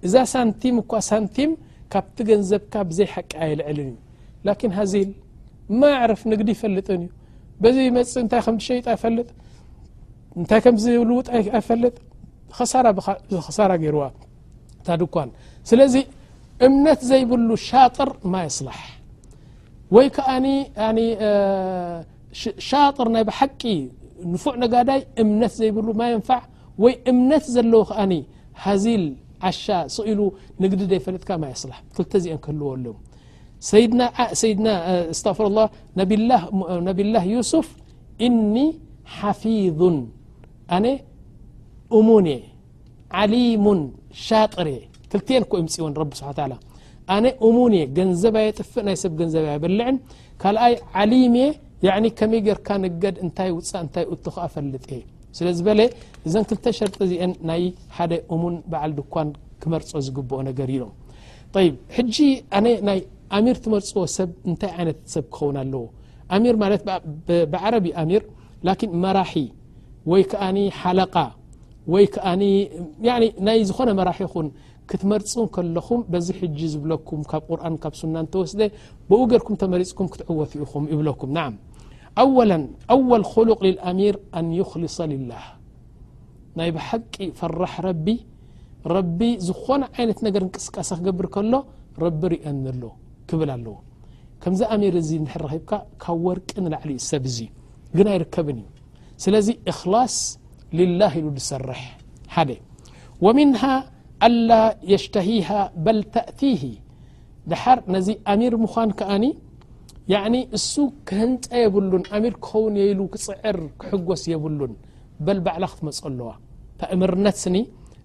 እዛ 0.05 0.15
ሳንቲም 0.33 0.75
እኳ 0.83 0.91
ሳንቲም 1.09 1.51
ካብቲ 1.93 2.17
ገንዘብካ 2.29 2.73
ብዘይ 2.89 3.07
ሓቂ 3.13 3.31
ኣይልዕልን 3.45 3.87
እዩ 3.91 3.95
ላኪን 4.47 4.71
ሃዚል 4.79 5.09
ማዕረፍ 5.81 6.21
ንግዲ 6.31 6.49
ይፈልጥን 6.55 7.01
እዩ 7.07 7.09
በዚ 7.63 7.77
መፅ 7.97 8.13
እንታይ 8.23 8.41
ከምሸይጥ 8.47 8.85
ኣይፈልጥ 8.93 9.29
እንታይ 10.39 10.61
ከምዝልውጥ 10.65 11.27
ኣይፈልጥ 11.57 11.95
ሳ 12.73 12.75
ኸሳራ 13.47 13.71
ገይርዋ 13.83 14.03
ታ 14.87 14.97
ድኳን 15.01 15.29
ስለዚ 15.69 15.95
እምነት 16.65 16.99
ዘይብሉ 17.11 17.47
ሻጥር 17.67 18.09
ማ 18.33 18.43
የصላሕ 18.47 18.79
ወይ 19.95 20.07
ከኣኒ 20.15 20.99
ሻጥር 22.67 23.07
ናይ 23.15 23.23
ብሓቂ 23.29 23.61
ንፉዕ 24.33 24.55
ነጋዳይ 24.63 25.01
እምነት 25.23 25.53
ዘይብሉ 25.61 25.87
ማ 26.01 26.03
يንፋዕ 26.13 26.43
ወይ 26.83 26.93
እምነት 27.11 27.43
ዘለዉ 27.55 27.81
ከኣኒ 27.89 28.13
ሃዚል 28.65 29.03
ዓሻ 29.49 29.63
ስኢሉ 29.95 30.19
ንግዲ 30.63 30.81
ደይፈለጥካ 30.93 31.29
ማ 31.43 31.45
ይصላሕ 31.53 31.79
ክተ 31.95 32.13
ዚኦ 32.23 32.35
ክህልዎ 32.45 32.69
ሉ 32.85 32.95
ሰይድና 33.69 34.69
እስተغፍር 35.13 35.45
الله 35.51 35.65
ነቢاላه 36.89 37.23
يስፍ 37.35 37.67
እኒ 38.27 38.55
ሓፊظ 39.17 39.79
ኣነ 40.75 40.85
እሙን 41.97 42.25
እየ 42.35 42.41
ዓሊሙ 43.21 43.65
ሻጥር 44.25 44.67
እየ 44.73 44.81
ዩፅ 45.15 45.53
ብኣነ 47.09 47.25
እሙን 47.47 47.71
እየ 47.77 47.83
ገንዘብየ 47.97 48.45
ጥፍእ 48.59 48.83
ናይ 48.87 48.95
ሰብ 49.01 49.11
ገንዘብ 49.19 49.45
በልዕን 49.63 49.95
ካኣይ 50.41 50.73
ዓሊም 51.01 51.33
እየ 51.45 52.07
ከመይ 52.19 52.41
ገርካ 52.47 52.67
ንገድ 52.83 53.15
እንታይ 53.25 53.49
ውፃእ 53.57 53.83
እታይ 53.87 54.05
እቶክ 54.13 54.37
ፈልጥ 54.53 54.85
እየ 54.95 55.01
ስለዝበለ 55.37 55.79
እዘን 56.27 56.43
2ተ 56.53 56.65
ሸርጢ 56.79 56.97
እአን 57.17 57.31
ናይ 57.49 57.63
ሓደ 57.97 58.11
እሙን 58.33 58.55
በዓል 58.71 58.91
ድኳን 58.99 59.29
ክመርፆ 59.61 59.91
ዝግብኦ 60.07 60.39
ነገር 60.49 60.67
እዮም 60.75 60.93
ይ 61.65 61.69
ጂ 62.13 62.17
ናይ 62.89 62.99
ኣሚር 63.39 63.57
ትመርፅዎ 63.65 64.01
ሰብ 64.17 64.29
እንታይ 64.49 64.71
ይነት 64.81 64.99
ሰብ 65.13 65.25
ክኸውን 65.35 65.55
ኣለዎ 65.63 65.83
ኣሚር 66.37 66.55
ማለት 66.63 66.81
ብዓረብ 67.53 67.85
ኣሚር 68.03 68.23
ላ 68.67 68.79
መራሒ 69.05 69.35
ወይ 70.13 70.23
ከኣ 70.31 70.47
ሓለ 70.81 71.01
ወይ 71.93 72.05
ናይ 73.47 73.59
ዝኾነ 73.71 73.89
መራሒ 74.01 74.21
ኹን 74.33 74.47
ክትመርፁ 74.89 75.33
ከለኹም 75.55 76.01
ዚ 76.25 76.29
ዝብኩም 76.73 77.21
ካብ 77.31 77.43
ቁርን 77.49 77.75
ካብ 77.83 77.93
ሱና 77.99 78.15
እተወስ 78.25 78.51
ብኡ 79.09 79.19
ገርኩም 79.31 79.55
ተመሪፅኩም 79.61 80.07
ክትዕወቱ 80.13 80.51
ኹም 80.71 80.83
ይብለኩም 80.93 81.29
ና 81.37 81.45
ኣወል 82.95 83.21
ሉቅ 83.49 83.59
ኣሚር 83.89 84.15
ኣን 84.39 84.47
ይክሊص 84.59 84.97
ላه 85.31 85.45
ናይ 86.59 86.69
ብሓቂ 86.75 87.13
ፈራሕ 87.39 87.73
ረቢ 87.87 88.07
ረቢ 88.95 89.19
ዝኾነ 89.47 89.83
ዓይነት 89.97 90.19
ነገር 90.27 90.41
ንቅስቃሰ 90.49 90.89
ክገብር 90.99 91.27
ከሎ 91.35 91.53
ረቢ 92.03 92.21
ርአሎ 92.33 92.83
ክብል 93.29 93.49
ኣለዎ 93.55 93.75
ከምዚ 94.43 94.61
ኣሚር 94.73 94.93
እዚ 95.01 95.09
ረኺብካ 95.43 95.71
ካብ 96.03 96.17
ወርቂ 96.27 96.49
ንላዕሊኡ 96.65 96.97
ሰብ 97.09 97.23
እዚ 97.31 97.37
ግን 97.97 98.07
ኣይርከብ 98.13 98.47
እዩ 98.53 98.61
ስለዚ 99.23 99.47
ላص 99.93 100.17
ላ 100.99 101.09
ኢሉ 101.23 101.25
ዝሰርሕ 101.43 101.81
ኣላ 104.25 104.51
የሽተሂሃ 104.91 105.49
በል 105.85 105.99
ተእቲህ 106.15 106.61
ድሓር 107.51 107.79
ነዚ 107.93 108.07
ኣሚር 108.33 108.53
ምዃን 108.63 108.91
ከኣኒ 108.99 109.25
ያዕ 110.13 110.33
እሱ 110.57 110.73
ክህንፃ 111.09 111.45
የብሉን 111.63 112.03
ኣሚር 112.17 112.33
ክኸውን 112.45 112.73
የኢሉ 112.81 112.99
ክፅዕር 113.13 113.57
ክሕጎስ 113.81 114.23
የብሉን 114.31 114.73
በል 115.25 115.39
በዕላ 115.45 115.65
ክትመፁ 115.71 115.99
ኣለዋ 116.11 116.29
ተ 116.79 116.89
እምርነት 116.95 117.37
ስኒ 117.43 117.57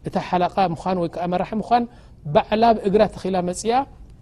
እታ 0.09 0.16
ሓለቓ 0.29 0.57
ምኳን 0.75 0.99
ወይ 1.03 1.11
ከዓ 1.14 1.25
መራሒ 1.33 1.53
ምኳን 1.62 1.85
በዕላ 2.35 2.64
ብእግራ 2.77 3.03
ተኺኢላ 3.14 3.37
መፅያ 3.49 3.75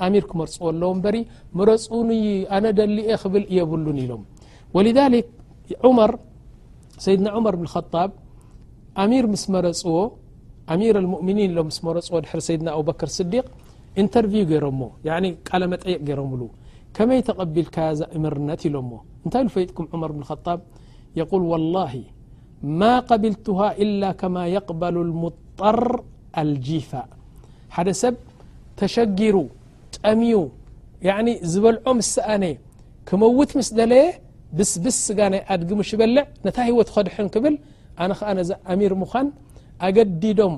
ኣሚር 0.06 0.24
ክመርፅዎ 0.30 0.64
ኣለዎ 0.72 0.90
እንበሪ 0.96 1.16
መረፁን 1.58 2.08
ኣነ 2.56 2.64
ደሊኤ 2.78 3.10
ክብል 3.22 3.44
የብሉን 3.58 3.98
ኢሎም 4.04 4.22
ወልሊክ 4.76 5.28
ዑመር 5.86 6.12
ሰይድና 7.04 7.28
ዑመር 7.38 7.54
ብንኸጣብ 7.60 8.10
ኣሚር 9.02 9.24
ምስ 9.32 9.42
መረፅዎ 9.54 9.94
ኣሚር 10.72 10.96
እምኒን 11.24 11.50
ሎ 11.56 11.62
ምስ 11.68 11.76
መረፅ 11.86 12.08
ድሕር 12.24 12.40
ሰይድና 12.46 12.68
ኣበክር 12.78 13.10
ስዲቅ 13.18 13.44
እንተር 14.00 14.26
ገይሮ 14.50 14.66
ቃለ 15.48 15.62
መጠይቅ 15.72 16.00
ገይሮም 16.08 16.32
ብ 16.40 16.44
ከመይ 16.96 17.20
ተቀቢልካ 17.28 17.76
እምርነት 18.18 18.60
ኢሎሞ 18.68 18.90
እንታይ 19.24 19.44
ፈይጥኩም 19.54 19.86
መር 20.02 20.12
ብን 20.16 20.24
ጣ 20.46 20.56
وላه 21.52 21.92
ማ 22.80 22.82
قቢልቱه 23.10 23.60
إل 23.82 24.02
ከማ 24.20 24.36
يقበሉ 24.56 24.96
ሙطር 25.22 25.80
ኣልጂፋ 26.40 26.90
ሓደ 27.76 27.88
ሰብ 28.02 28.14
ተሸጊሩ 28.78 29.36
ጨሚዩ 29.96 30.36
ዝበልዖ 31.52 31.84
ምሰኣነ 31.98 32.44
ክመውት 33.08 33.50
ምስ 33.58 33.68
ደለየ 33.78 34.06
ብስብስ 34.58 34.96
ስጋ 35.06 35.20
ናይ 35.32 35.40
ኣድጊሙሽበልዕ 35.54 36.24
ነታ 36.46 36.56
ሂወት 36.68 36.88
ኮድሕ 36.94 37.16
ክብል 37.34 37.54
ኣነ 38.02 38.12
ር 38.92 39.30
ኣገዲዶም 39.86 40.54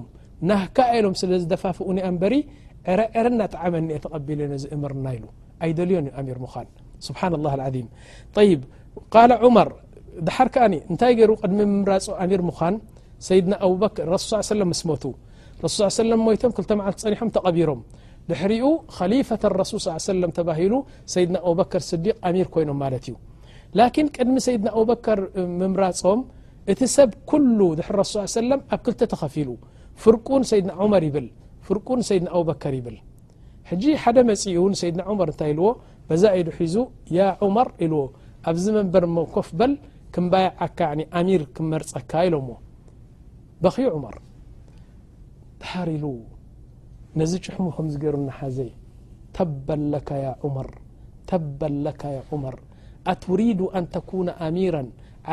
ናህካኢሎም 0.51 1.15
ስለ 1.21 1.31
ዝደፋፍኡኒኣ 1.43 2.07
በሪ 2.23 2.35
ዕረዕረናጣዓመ 2.91 3.75
ኒአ 3.87 3.97
ተቐቢለ 4.05 4.41
ዝ 4.63 4.65
እምርና 4.75 5.07
ኢሉ 5.17 5.25
ኣይደልዮን 5.65 6.07
ዩ 6.09 6.13
ሚር 6.29 6.39
ምዃን 6.45 6.69
ስብሓን 7.07 7.33
ላه 7.45 7.55
ም 7.87 7.89
ይብ 8.51 8.61
ق 9.15 9.17
ዑመር 9.47 9.69
ድሓር 10.27 10.49
ከኣኒ 10.55 10.75
እንታይ 10.91 11.13
ገይሩ 11.19 11.33
ቅድሚ 11.43 11.59
ምምራፆ 11.73 12.07
ኣሚር 12.23 12.41
ምዃን 12.51 12.75
ስ 13.29 14.51
ለ 14.61 14.65
ምስሞቱ 14.71 15.05
ረሱ 15.65 15.77
ሰለ 16.03 16.13
ሞይቶም 16.27 16.53
ክቶመዓል 16.59 16.95
ፀኒሖም 17.03 17.31
ተቐቢሮም 17.37 17.81
ድሕሪኡ 18.31 18.67
ከሊፈة 18.97 19.43
ረሱል 19.61 19.79
ص 19.87 20.07
ሰለ 20.11 20.23
ተባሂሉ 20.39 20.75
ሰይድና 21.15 21.37
ኣበከር 21.51 21.83
ስዲቅ 21.91 22.15
ኣሚር 22.29 22.49
ኮይኖም 22.55 22.79
ማለት 22.85 23.05
እዩ 23.11 23.15
ላኪን 23.79 24.07
ቅድሚ 24.17 24.37
ሰይድና 24.47 24.69
ኣበከር 24.81 25.19
ምምራፆም 25.61 26.21
እቲ 26.73 26.81
ሰብ 26.97 27.11
كل 27.31 27.45
ሱ 28.13 28.17
س 28.35 28.39
ኣብ 28.55 28.71
كلተ 28.87 29.01
ተኸፊሉ 29.13 29.49
ፍرቁ 30.03 30.27
ሰድና 30.51 30.73
ር 31.03 31.03
ይብል 31.09 31.29
ፍرቁ 31.67 31.89
ድن 32.09 32.27
بር 32.49 32.73
ይብል 32.79 32.97
ج 33.83 33.95
ደ 34.17 34.19
መፅ 34.31 34.43
ሰيድና 34.81 35.01
ር 35.27 35.29
እታይ 35.35 35.53
لዎ 35.59 35.67
ዛ 36.23 36.25
ዱ 36.47 36.49
ሒዙ 36.59 36.75
ያ 37.17 37.21
عመር 37.47 37.69
ኢلዎ 37.85 38.01
ኣብዚ 38.51 38.65
መንበር 38.77 39.05
ኮፍበል 39.37 39.73
ي 40.15 41.21
ሚር 41.31 41.43
ክመርፀካ 41.57 42.13
ኢሎዎ 42.29 42.49
በክ 43.63 43.77
ር 44.15 44.17
ር 47.21 47.25
ዚ 47.31 47.33
ጭሕሙ 47.45 47.67
ሩ 47.77 47.79
د 53.59 53.61
أن 53.79 53.85
كن 54.09 54.29
ر 54.85 54.87
و 55.27 55.29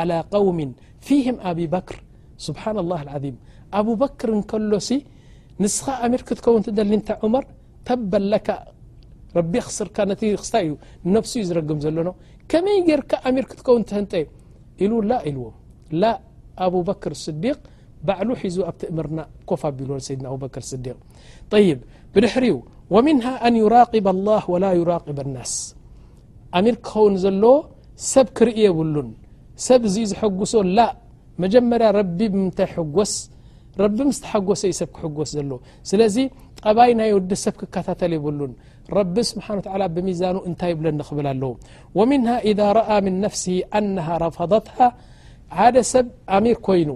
ኣر 1.48 1.84
ስ 2.44 2.48
الله 2.84 3.00
ل 3.08 3.26
ኣبክር 3.78 4.30
እከሎ 4.40 4.72
ንስኻ 5.62 5.86
ሚር 6.12 6.22
ክትከውን 6.28 6.62
ታ 7.08 7.10
መር 7.32 7.44
ተበካ 7.86 8.48
ቢ 9.52 9.54
ክስርካ 9.66 9.96
ክስ 10.40 10.52
እዩ 10.64 10.74
ፍس 11.24 11.32
ዩ 11.40 11.42
ዝግም 11.48 11.78
ዘሎ 11.84 12.06
ከመይ 12.50 12.78
ጌርካ 12.88 13.12
ሚር 13.36 13.44
ክትከውህን 13.50 13.86
ኢዎ 15.30 15.42
ኣር 17.08 17.14
ስዲق 17.24 17.58
ዕ 18.18 18.20
ሒ 18.28 18.58
ኣቲ 18.70 18.80
እምር 18.92 19.06
ኮ 19.48 19.50
ኣቢ 19.68 19.76
ድ 19.88 19.90
ኣ 20.34 20.34
ቅ 20.54 20.56
طይ 21.52 21.66
ብድሕሪ 22.14 22.46
ونه 22.94 23.26
أن 23.46 23.54
يرق 23.62 23.92
الله 24.14 24.42
و 24.52 24.54
يرق 24.80 25.04
الስ 25.18 25.54
ሚር 26.64 26.76
ክኸን 26.86 27.14
ዘለ 27.24 27.44
ሰብ 28.12 28.26
ክርእ 28.36 28.58
የብሉን 28.64 29.08
ሰብ 29.66 29.82
እዚዩ 29.88 30.04
ዝሐጉሶ 30.12 30.52
ላ 30.76 30.80
መጀመርያ 31.42 31.88
ረቢ 31.98 32.18
ብምንታይ 32.32 32.72
ጎስ 32.96 33.12
ረቢ 33.82 33.98
ምስተሓጎሰ 34.08 34.60
እዩ 34.68 34.74
ሰብ 34.80 34.88
ክሕጎስ 34.94 35.30
ዘሎ 35.36 35.50
ስለዚ 35.90 36.16
ጠባይ 36.60 36.90
ናይ 37.00 37.10
ወዲ 37.16 37.30
ሰብ 37.44 37.54
ክከታተል 37.60 38.12
ይብሉን 38.16 38.52
ረቢ 38.96 39.14
ስብሓን 39.30 39.58
ተላ 39.66 39.82
ብሚዛኑ 39.96 40.36
እንታይ 40.48 40.70
ይብለ 40.74 40.86
ኒኽብል 40.98 41.26
ኣለው 41.32 41.52
ወምንሃ 41.98 42.32
እ 42.50 42.54
ረአ 42.78 42.90
ምን 43.06 43.16
ነፍስ 43.24 43.42
ኣና 43.80 43.98
ረፈት 44.24 44.66
ሓደ 45.58 45.76
ሰብ 45.92 46.06
ኣሚር 46.38 46.58
ኮይኑ 46.68 46.90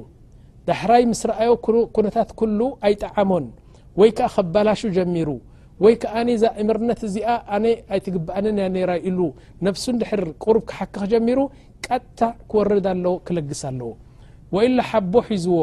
ዳሕራይ 0.69 1.05
ምስ 1.13 1.21
ረኣዮ 1.31 1.53
ኩነታት 1.97 2.31
ኩሉ 2.41 2.61
ኣይጠዓሞን 2.87 3.47
ወይ 4.01 4.11
ከኣ 4.19 4.29
ከባላሹ 4.37 4.81
ጀሚሩ 4.99 5.31
ወይ 5.85 5.95
ከ 6.03 6.11
ዛ 6.43 6.47
እምርነት 6.63 7.01
እዚኣ 7.07 7.31
ኣነ 7.57 7.65
ኣይትግብአን 7.95 8.45
ራ 8.91 8.93
ይኢሉ 8.99 9.21
ነፍሱ 9.67 9.85
ንድሕር 9.97 10.23
ቁሩብ 10.45 10.63
ክሓክኽ 10.71 11.03
ጀሚሩ 11.13 11.39
ክርድ 12.53 12.85
ኣለ 12.95 13.05
ክለግስ 13.27 13.63
ኣለ 13.71 13.81
وإل 14.55 14.75
ሓቦ 14.91 15.13
ሒዝዎ 15.29 15.59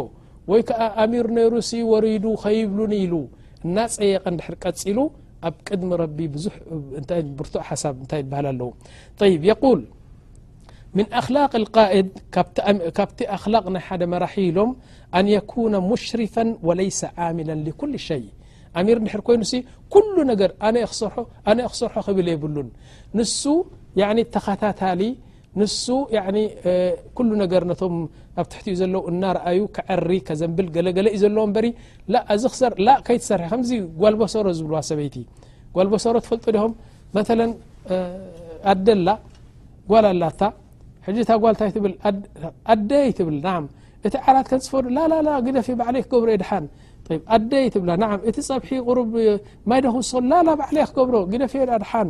ወይ 0.51 0.61
ك 0.67 0.69
ኣሚር 1.03 1.25
ነይሩ 1.37 1.53
ሲ 1.69 1.71
وሪዱ 1.91 2.23
ኸይብሉኒ 2.43 2.93
ኢሉ 3.05 3.13
እና 3.65 3.77
ፀيቀ 3.95 4.23
ድ 4.37 4.57
ቀጽ 4.63 4.81
ሉ 4.97 4.99
ኣብ 5.47 5.55
ቅድሚ 5.67 5.91
ዙ 6.43 6.45
እ 6.97 7.01
ኣ 8.49 8.51
طይ 9.19 9.31
يقል 9.51 9.81
ምن 10.97 11.05
أخلق 11.19 11.51
القئድ 11.61 12.09
ካብቲ 12.97 13.19
ኣخላق 13.37 13.65
ናይ 13.75 13.85
ደ 14.01 14.03
መራሒ 14.13 14.35
ሎም 14.57 14.71
أن 15.17 15.25
يكن 15.37 15.73
مሽርፋا 15.89 16.43
وليس 16.67 16.99
عملا 17.25 17.55
لكل 17.67 17.93
ሸي 18.09 18.25
ሚር 18.87 18.97
ድር 19.11 19.21
ኮይኑሲ 19.27 19.53
كل 19.93 20.15
ነገር 20.31 20.49
ነ 20.73 20.75
ክሰርሖ 21.71 21.95
ክብል 22.07 22.27
ብሉን 22.43 22.69
ንሱ 23.17 23.41
ተኸታታሊ 24.33 25.01
ንሱ 25.59 25.83
ኩሉ 27.17 27.29
ነገር 27.43 27.61
ነቶም 27.69 27.93
ኣብ 28.41 28.45
ትሕትኡ 28.51 28.73
ዘለዉ 28.81 29.01
እናርኣዩ 29.11 29.59
ከዓሪ 29.75 30.11
ከዘንብል 30.27 30.67
ገለገለ 30.75 31.07
እዩ 31.15 31.19
ዘለዎ 31.23 31.43
በሪ 31.55 31.67
ዚ 32.41 32.51
ክሰላ 32.53 32.87
ከይትሰርሒ 33.07 33.45
ከምዚ 33.53 33.71
ጓልበሰሮ 34.01 34.45
ዝብልዋ 34.59 34.79
ሰበይቲ 34.89 35.15
ጓልበሰሮ 35.77 36.15
ትፈልጦ 36.25 36.45
ዲሆም 36.55 36.73
መለ 37.17 37.39
ኣደላ 38.73 39.09
ጓል 39.91 40.05
ኣላታ 40.11 40.41
ሕጂ 41.07 41.17
እታ 41.25 41.31
ጓልታይ 41.45 41.69
ትብል 41.77 41.93
ኣደይ 42.73 43.09
ትብል 43.19 43.37
ናም 43.47 43.65
እቲ 44.07 44.13
ዓላት 44.25 44.47
ከንፅፈዱ 44.51 44.85
ላ 45.27 45.29
ግደፊ 45.45 45.67
ባዕለይ 45.81 46.03
ክገብሮ 46.07 46.29
የ 46.35 46.39
ድሓን 46.43 46.65
ኣደይ 47.35 47.65
ትብላ 47.73 47.91
ና 48.01 48.05
እቲ 48.29 48.37
ፀብሒ 48.47 48.71
ቅርብ 48.87 49.13
ማይደ 49.69 49.85
ክውስሉ 49.95 50.19
ላላ 50.31 50.49
በዕለይ 50.59 50.85
ክገብሮ 50.89 51.15
ግደፊ 51.31 51.53
ድሓን 51.69 52.09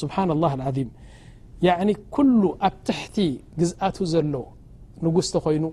سبحان 0.00 0.28
الله 0.36 0.50
العيم 0.58 0.88
يعن 1.68 1.88
كل 2.16 2.42
ኣ 2.68 2.68
تحت 2.88 3.16
قزأت 3.60 3.96
ዘل 4.12 4.34
نጉس 5.04 5.28
تخይن 5.36 5.64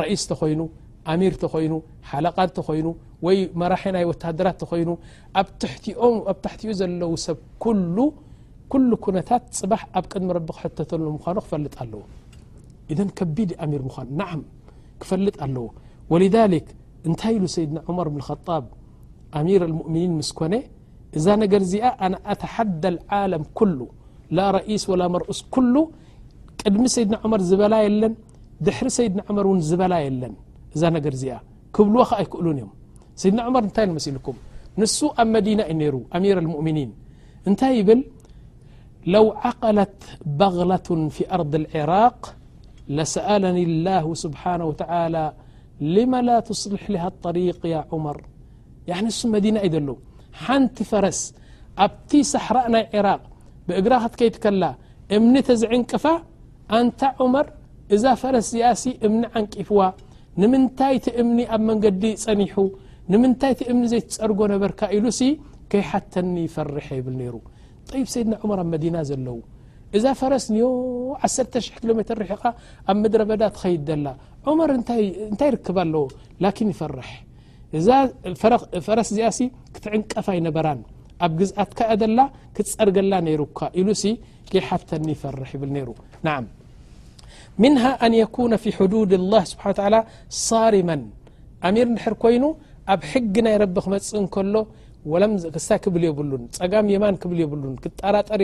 رئس 0.00 0.22
ت 0.30 0.32
خይن 0.40 0.60
أمير 1.12 1.32
تخይن 1.44 1.74
ሓلق 2.10 2.36
ተ 2.56 2.58
خይن 2.68 2.88
وي 3.26 3.36
مرح 3.60 3.82
ይ 3.94 3.98
وتدرت 4.10 4.56
تخይن 4.62 4.90
تحኡ 6.42 6.62
ዘلو 6.80 7.10
سብ 7.26 7.38
كل 8.72 8.90
كنታت 9.04 9.44
ፅبح 9.60 9.80
ኣብ 9.98 10.04
ቅدم 10.12 10.28
رب 10.38 10.48
ت 10.88 10.92
ኑ 11.04 11.14
فلጥ 11.50 11.74
ኣلو 11.82 12.00
ذ 12.98 13.00
كቢد 13.18 13.50
أمير 13.64 13.80
لጥ 15.26 15.36
ኣو 15.46 15.64
و 16.12 16.14
لذلك 16.22 16.66
እنታይ 17.08 17.34
سيድ 17.56 17.70
عمر 17.88 18.06
بن 18.12 18.18
الخطاب 18.22 18.64
أمير 19.40 19.60
المؤنين 19.70 20.10
س 20.30 20.32
إذا 21.18 21.32
نر 21.40 21.62
ز 21.70 21.72
أنا 22.06 22.18
أتحدى 22.32 22.88
العالم 22.94 23.42
كل 23.58 23.78
لا 24.36 24.46
رئيس 24.58 24.82
ولا 24.90 25.06
مرؤس 25.14 25.40
كل 25.54 25.74
قدم 26.62 26.84
سيدنا 26.94 27.16
عمر 27.22 27.40
زبلا 27.50 27.78
يلن 27.86 28.14
دحر 28.66 28.86
سيدنا 28.98 29.22
عمر 29.28 29.44
و 29.50 29.52
زبلا 29.70 29.98
يل 30.06 30.22
ا 30.86 31.38
ر 31.38 31.38
كبلو 31.74 31.98
يكؤلون 32.24 32.58
يم 32.62 32.70
سيدنا 33.22 33.42
عمر 33.46 33.62
ت 33.76 33.78
لمسلكم 33.88 34.36
نس 34.80 34.98
ا 35.22 35.22
مدينة 35.34 35.64
نر 35.80 35.94
أمير 36.16 36.36
المؤمنين 36.44 36.90
نت 37.52 37.60
يبل 37.78 38.00
لو 39.14 39.26
عقلت 39.44 40.00
بغلة 40.40 40.88
في 41.14 41.22
أرض 41.36 41.52
العراق 41.62 42.18
لسألني 42.96 43.62
الله 43.68 44.06
سبحانه 44.24 44.66
وتعالى 44.70 45.24
لم 45.94 46.12
لا 46.28 46.36
تصلح 46.48 46.82
لها 46.94 47.08
الطريق 47.12 47.58
يا 47.74 47.80
عمر 47.90 48.16
يعني 48.90 49.08
س 49.20 49.20
مدينة 49.36 49.62
ل 49.88 49.88
ሓንቲ 50.46 50.76
ፈረስ 50.90 51.20
ኣብቲ 51.84 52.10
ሳሕራእ 52.32 52.66
ናይ 52.74 52.84
ዕራቅ 52.98 53.22
ብእግራ 53.68 53.94
ኸትከይት 54.04 54.36
ከላ 54.44 54.64
እምኒ 55.16 55.34
ተዝዕንቅፋ 55.48 56.04
ኣንታ 56.78 57.00
ዑመር 57.24 57.46
እዛ 57.96 58.04
ፈረስ 58.22 58.46
ዚኣሲ 58.54 58.84
እምኒ 59.06 59.22
ዓንቂፍዋ 59.40 59.80
ንምንታይቲ 60.42 61.06
እምኒ 61.22 61.38
ኣብ 61.54 61.62
መንገዲ 61.70 62.02
ፀኒሑ 62.24 62.54
ንምንታይቲ 63.12 63.60
እምኒ 63.72 63.84
ዘይትፀርጎ 63.92 64.40
ነበርካ 64.54 64.80
ኢሉ 64.96 65.04
ሲ 65.18 65.30
ከይሓተኒ 65.72 66.34
ይፈርሐ 66.48 66.86
ይብል 66.98 67.14
ነይሩ 67.20 67.34
ጠይብ 67.92 68.08
ሰይድና 68.14 68.34
ዑመር 68.42 68.60
ኣብ 68.64 68.68
መዲና 68.74 68.96
ዘለው 69.10 69.38
እዛ 69.98 70.04
ፈረስ 70.20 70.46
ንዮ 70.54 70.66
100 71.28 71.62
ኪሎሜር 71.76 72.10
ርሒኻ 72.22 72.42
ኣብ 72.90 72.96
ምድረ 73.04 73.22
በዳ 73.30 73.42
ትኸይድ 73.56 73.84
ዘላ 73.90 74.06
ዑመር 74.50 74.72
እንታይ 74.78 75.04
ይርክባ 75.48 75.78
ኣለዎ 75.86 76.04
ን 76.48 76.68
ይፈርሕ 76.74 77.10
እዛ 77.78 77.88
ፈረስ 78.86 79.08
እዚኣ 79.14 79.28
ሲ 79.38 79.48
ክትዕንቀፋ 79.74 80.26
ይነበራን 80.38 80.80
ኣብ 81.24 81.32
ግዝኣት 81.40 81.70
ካደላ 81.78 82.20
ክትፀርገላ 82.56 83.14
ነይሩ 83.26 83.40
ካ 83.58 83.70
ኢሉ 83.80 83.88
ሲ 84.02 84.12
ሓተኒ 84.68 85.06
ይፈርሕ 85.16 85.50
ይብል 85.56 85.72
ነይሩ 85.78 85.88
ና 86.28 86.38
ምنه 87.62 87.84
ኣن 88.04 88.12
يكن 88.22 88.50
في 88.62 88.68
حዱድ 88.76 89.10
الله 89.20 89.42
ስብሓ 89.52 89.64
ل 89.94 89.94
ሳርማ 90.46 90.90
ኣሚር 91.68 91.88
ድሕር 91.96 92.14
ኮይኑ 92.22 92.44
ኣብ 92.92 93.00
ሕጊ 93.10 93.34
ናይ 93.46 93.54
ረቢ 93.62 93.76
ክመፅእ 93.84 94.20
እከሎ 94.26 94.54
ብ 95.06 95.12
የፀ 96.04 96.82
የማ 96.94 97.06
ብ 97.30 97.80
ራጠር 98.16 98.42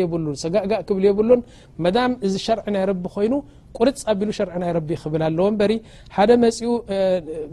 ጋጋእ 0.54 1.12
ብ 1.16 1.18
ብሉን 1.18 1.40
መ 1.84 1.90
እዚ 2.26 2.34
ሸርዒ 2.46 2.64
ናይቢ 2.74 3.04
ኮይኑ 3.14 3.32
ቁርፅ 3.78 4.02
ቢሉ 4.18 4.28
ሸር 4.38 4.48
ናይ 4.62 4.70
ብል 5.12 5.22
ኣለዎ 5.28 5.46
በ 5.60 5.64
ደ 6.28 6.32
መፅኡ 6.44 6.68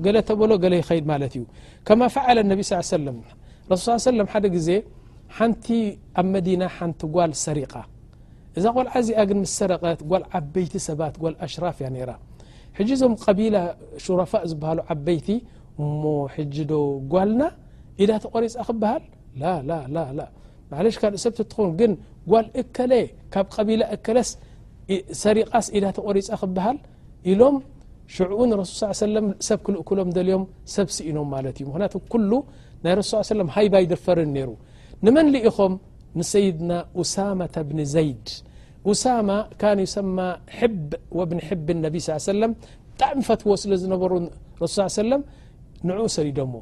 ገለተበሎ 0.05 0.51
ይኸድ 0.81 1.05
ማት 1.11 1.23
እዩ 1.39 1.43
ከማ 1.87 2.01
ፈዓለ 2.15 2.37
ሱ 3.85 3.89
ደ 4.53 4.57
ዜ 4.67 4.71
ሓንቲ 5.37 5.65
ኣብ 6.21 6.27
መና 6.33 6.63
ንቲ 6.89 7.01
ጓል 7.15 7.31
ሰሪቃ 7.45 7.73
እዛ 8.57 8.65
ቆልዓ 8.77 8.93
ዚ 9.07 9.09
ግን 9.29 9.39
ሰረቀት 9.57 9.99
ጓል 10.11 10.23
ዓበይቲ 10.39 10.73
ሰባት 10.87 11.15
ጓል 11.23 11.35
ሽራፍ 11.53 11.77
ያ 11.85 11.89
ዞም 13.01 13.13
ቢላ 13.39 13.57
ሹፋ 14.05 14.31
ዝሉ 14.49 14.81
ዓበይቲ 14.95 15.27
ጓልና 17.13 17.41
ዳቆሪ 18.11 18.43
ለሽካ 20.85 21.03
ንእሰብትኾኑ 21.13 21.67
ግን 21.79 21.91
ጓል 22.31 22.45
እከለ 22.61 22.91
ካብ 23.33 23.45
ቀቢላ 23.55 23.81
እከለስ 23.95 24.29
ሰሪቃስ 25.21 25.65
ኢዳተቆሪፃ 25.77 26.27
ክብሃል 26.41 26.77
ኢሎም 27.31 27.55
ሽዕኡ 28.15 28.39
ንረሱ 28.51 28.69
ص 28.79 28.81
ሰለ 29.03 29.15
ሰብ 29.49 29.59
ክልእኩሎም 29.65 30.07
ደልዮም 30.17 30.43
ሰብስኢኖም 30.75 31.27
ማለት 31.35 31.55
እዩ 31.59 31.65
ምክንያቱ 31.71 31.93
ኩሉ 32.13 32.31
ናይ 32.83 32.93
ረስ 32.99 33.09
ሰለ 33.31 33.41
ሃይባይድርፈርን 33.57 34.31
ነይሩ 34.37 34.49
ንመን 35.05 35.27
ልኢኾም 35.33 35.73
ንሰይድና 36.19 36.71
ኡሳመة 37.01 37.55
ብኒ 37.69 37.79
ዘይድ 37.93 38.25
ኡሳማ 38.89 39.29
ካን 39.63 39.79
ዩሰማ 39.85 40.17
ሕብ 40.59 40.77
ወብን 41.19 41.39
ሕብ 41.47 41.67
ነብ 41.85 41.95
ص 42.07 42.27
ሰለም 42.31 42.51
ብጣዕሚ 42.93 43.19
ፈትዎ 43.29 43.49
ስለ 43.63 43.73
ዝነበሩ 43.83 44.11
ሱ 44.75 44.77
ሰለም 44.99 45.21
ንዑኡ 45.89 46.07
ሰሊዶዎ 46.17 46.61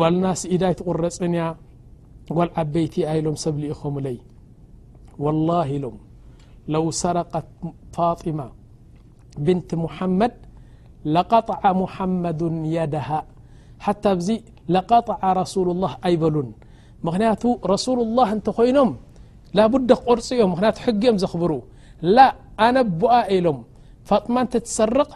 ጓል 0.00 0.14
ናስ 0.24 0.40
ኢዳይትቑረፅንያ 0.54 1.42
ጓል 2.36 2.50
ዓበይቲ 2.62 2.94
ኣኢሎም 3.12 3.36
ሰብ 3.44 3.54
ልኢ 3.64 3.72
ኸምለይ 3.80 4.16
وላه 5.24 5.66
ኢሎም 5.76 5.96
ለው 6.74 6.84
ሰረቀት 7.02 7.46
ፋጢማ 7.96 8.40
ብንቲ 9.44 9.68
ሙሓመድ 9.84 10.34
ለقطዓ 11.14 11.62
ሙሓመድ 11.82 12.40
የደሃ 12.74 13.08
ሓታ 13.86 14.04
ብዚ 14.18 14.28
ለقطዓ 14.74 15.22
ረሱሉ 15.42 15.66
الላه 15.76 15.92
ኣይበሉን 16.06 16.48
ምክንያቱ 17.06 17.42
ረሱሉ 17.72 17.96
الላه 18.08 18.28
እንተ 18.36 18.46
ኾይኖም 18.58 18.90
ላቡድ 19.58 19.88
ክቆርፂ 20.00 20.28
እኦም 20.38 20.50
ምክንያቱ 20.54 20.76
ሕጊኦም 20.86 21.16
ዘኽብሩ 21.22 21.52
ላ 22.16 22.20
ኣነ 22.66 22.76
ኣቦኣ 22.86 23.14
ኢሎም 23.36 23.58
ፋጥማ 24.08 24.34
ንተ 24.44 24.52
ትሰርቕ 24.66 25.10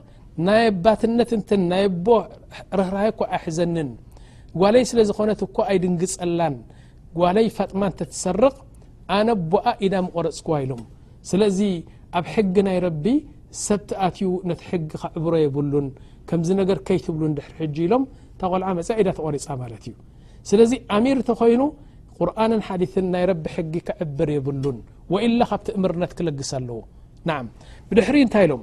ናይ 0.46 0.64
ባትነትንት 0.82 1.48
ናይ 1.70 1.84
ቦ 2.06 2.16
ርህር 2.78 2.96
እኳ 3.10 3.18
ኣይሕዘንን 3.36 3.88
ጓለይ 4.60 4.84
ስለ 4.90 5.00
ዝኾነት 5.08 5.40
እኳ 5.46 5.56
ኣይድንግፀላን 5.72 6.54
ጓለይ 7.20 7.46
ፋጥማን 7.56 7.92
ተትሰርቕ 7.98 8.54
ኣነ 9.18 9.28
ቦኣ 9.52 9.66
ኢዳ 9.86 9.94
ምቆረፅክዋ 10.06 10.54
ኢሎም 10.64 10.82
ስለዚ 11.30 11.58
ኣብ 12.18 12.24
ሕጊ 12.34 12.54
ናይ 12.68 12.78
ረቢ 12.86 13.04
ሰብቲ 13.66 13.90
ኣትዩ 14.06 14.28
ነቲ 14.50 14.60
ሕጊ 14.70 14.90
ካዕብሮ 15.02 15.34
የብሉን 15.44 15.86
ከምዝ 16.28 16.48
ነገር 16.60 16.78
ከይትብሉን 16.88 17.32
ድሪ 17.38 17.48
ሕጂ 17.60 17.76
ኢሎም 17.86 18.02
እታ 18.32 18.42
ቆልዓ 18.52 18.68
መፅ 18.78 18.88
ኢዳ 19.02 19.08
ተቆሪፃ 19.18 19.46
ማለት 19.62 19.84
እዩ 19.90 19.94
ስለዚ 20.50 20.72
ኣሚር 20.96 21.18
ተ 21.28 21.36
ኮይኑ 21.40 21.62
ቁርኣንን 22.20 22.60
ሓዲትን 22.68 23.06
ናይ 23.14 23.24
ረቢ 23.30 23.44
ሕጊ 23.56 23.74
ከዕብር 23.88 24.28
የብሉን 24.36 24.78
ወኢላ 25.14 25.40
ካብቲ 25.50 25.68
እምርነት 25.78 26.12
ክለግስ 26.18 26.50
ኣለዎ 26.58 26.78
ና 27.28 27.36
ብድሕሪ 27.90 28.16
እንታይ 28.26 28.46
ኢሎም 28.48 28.62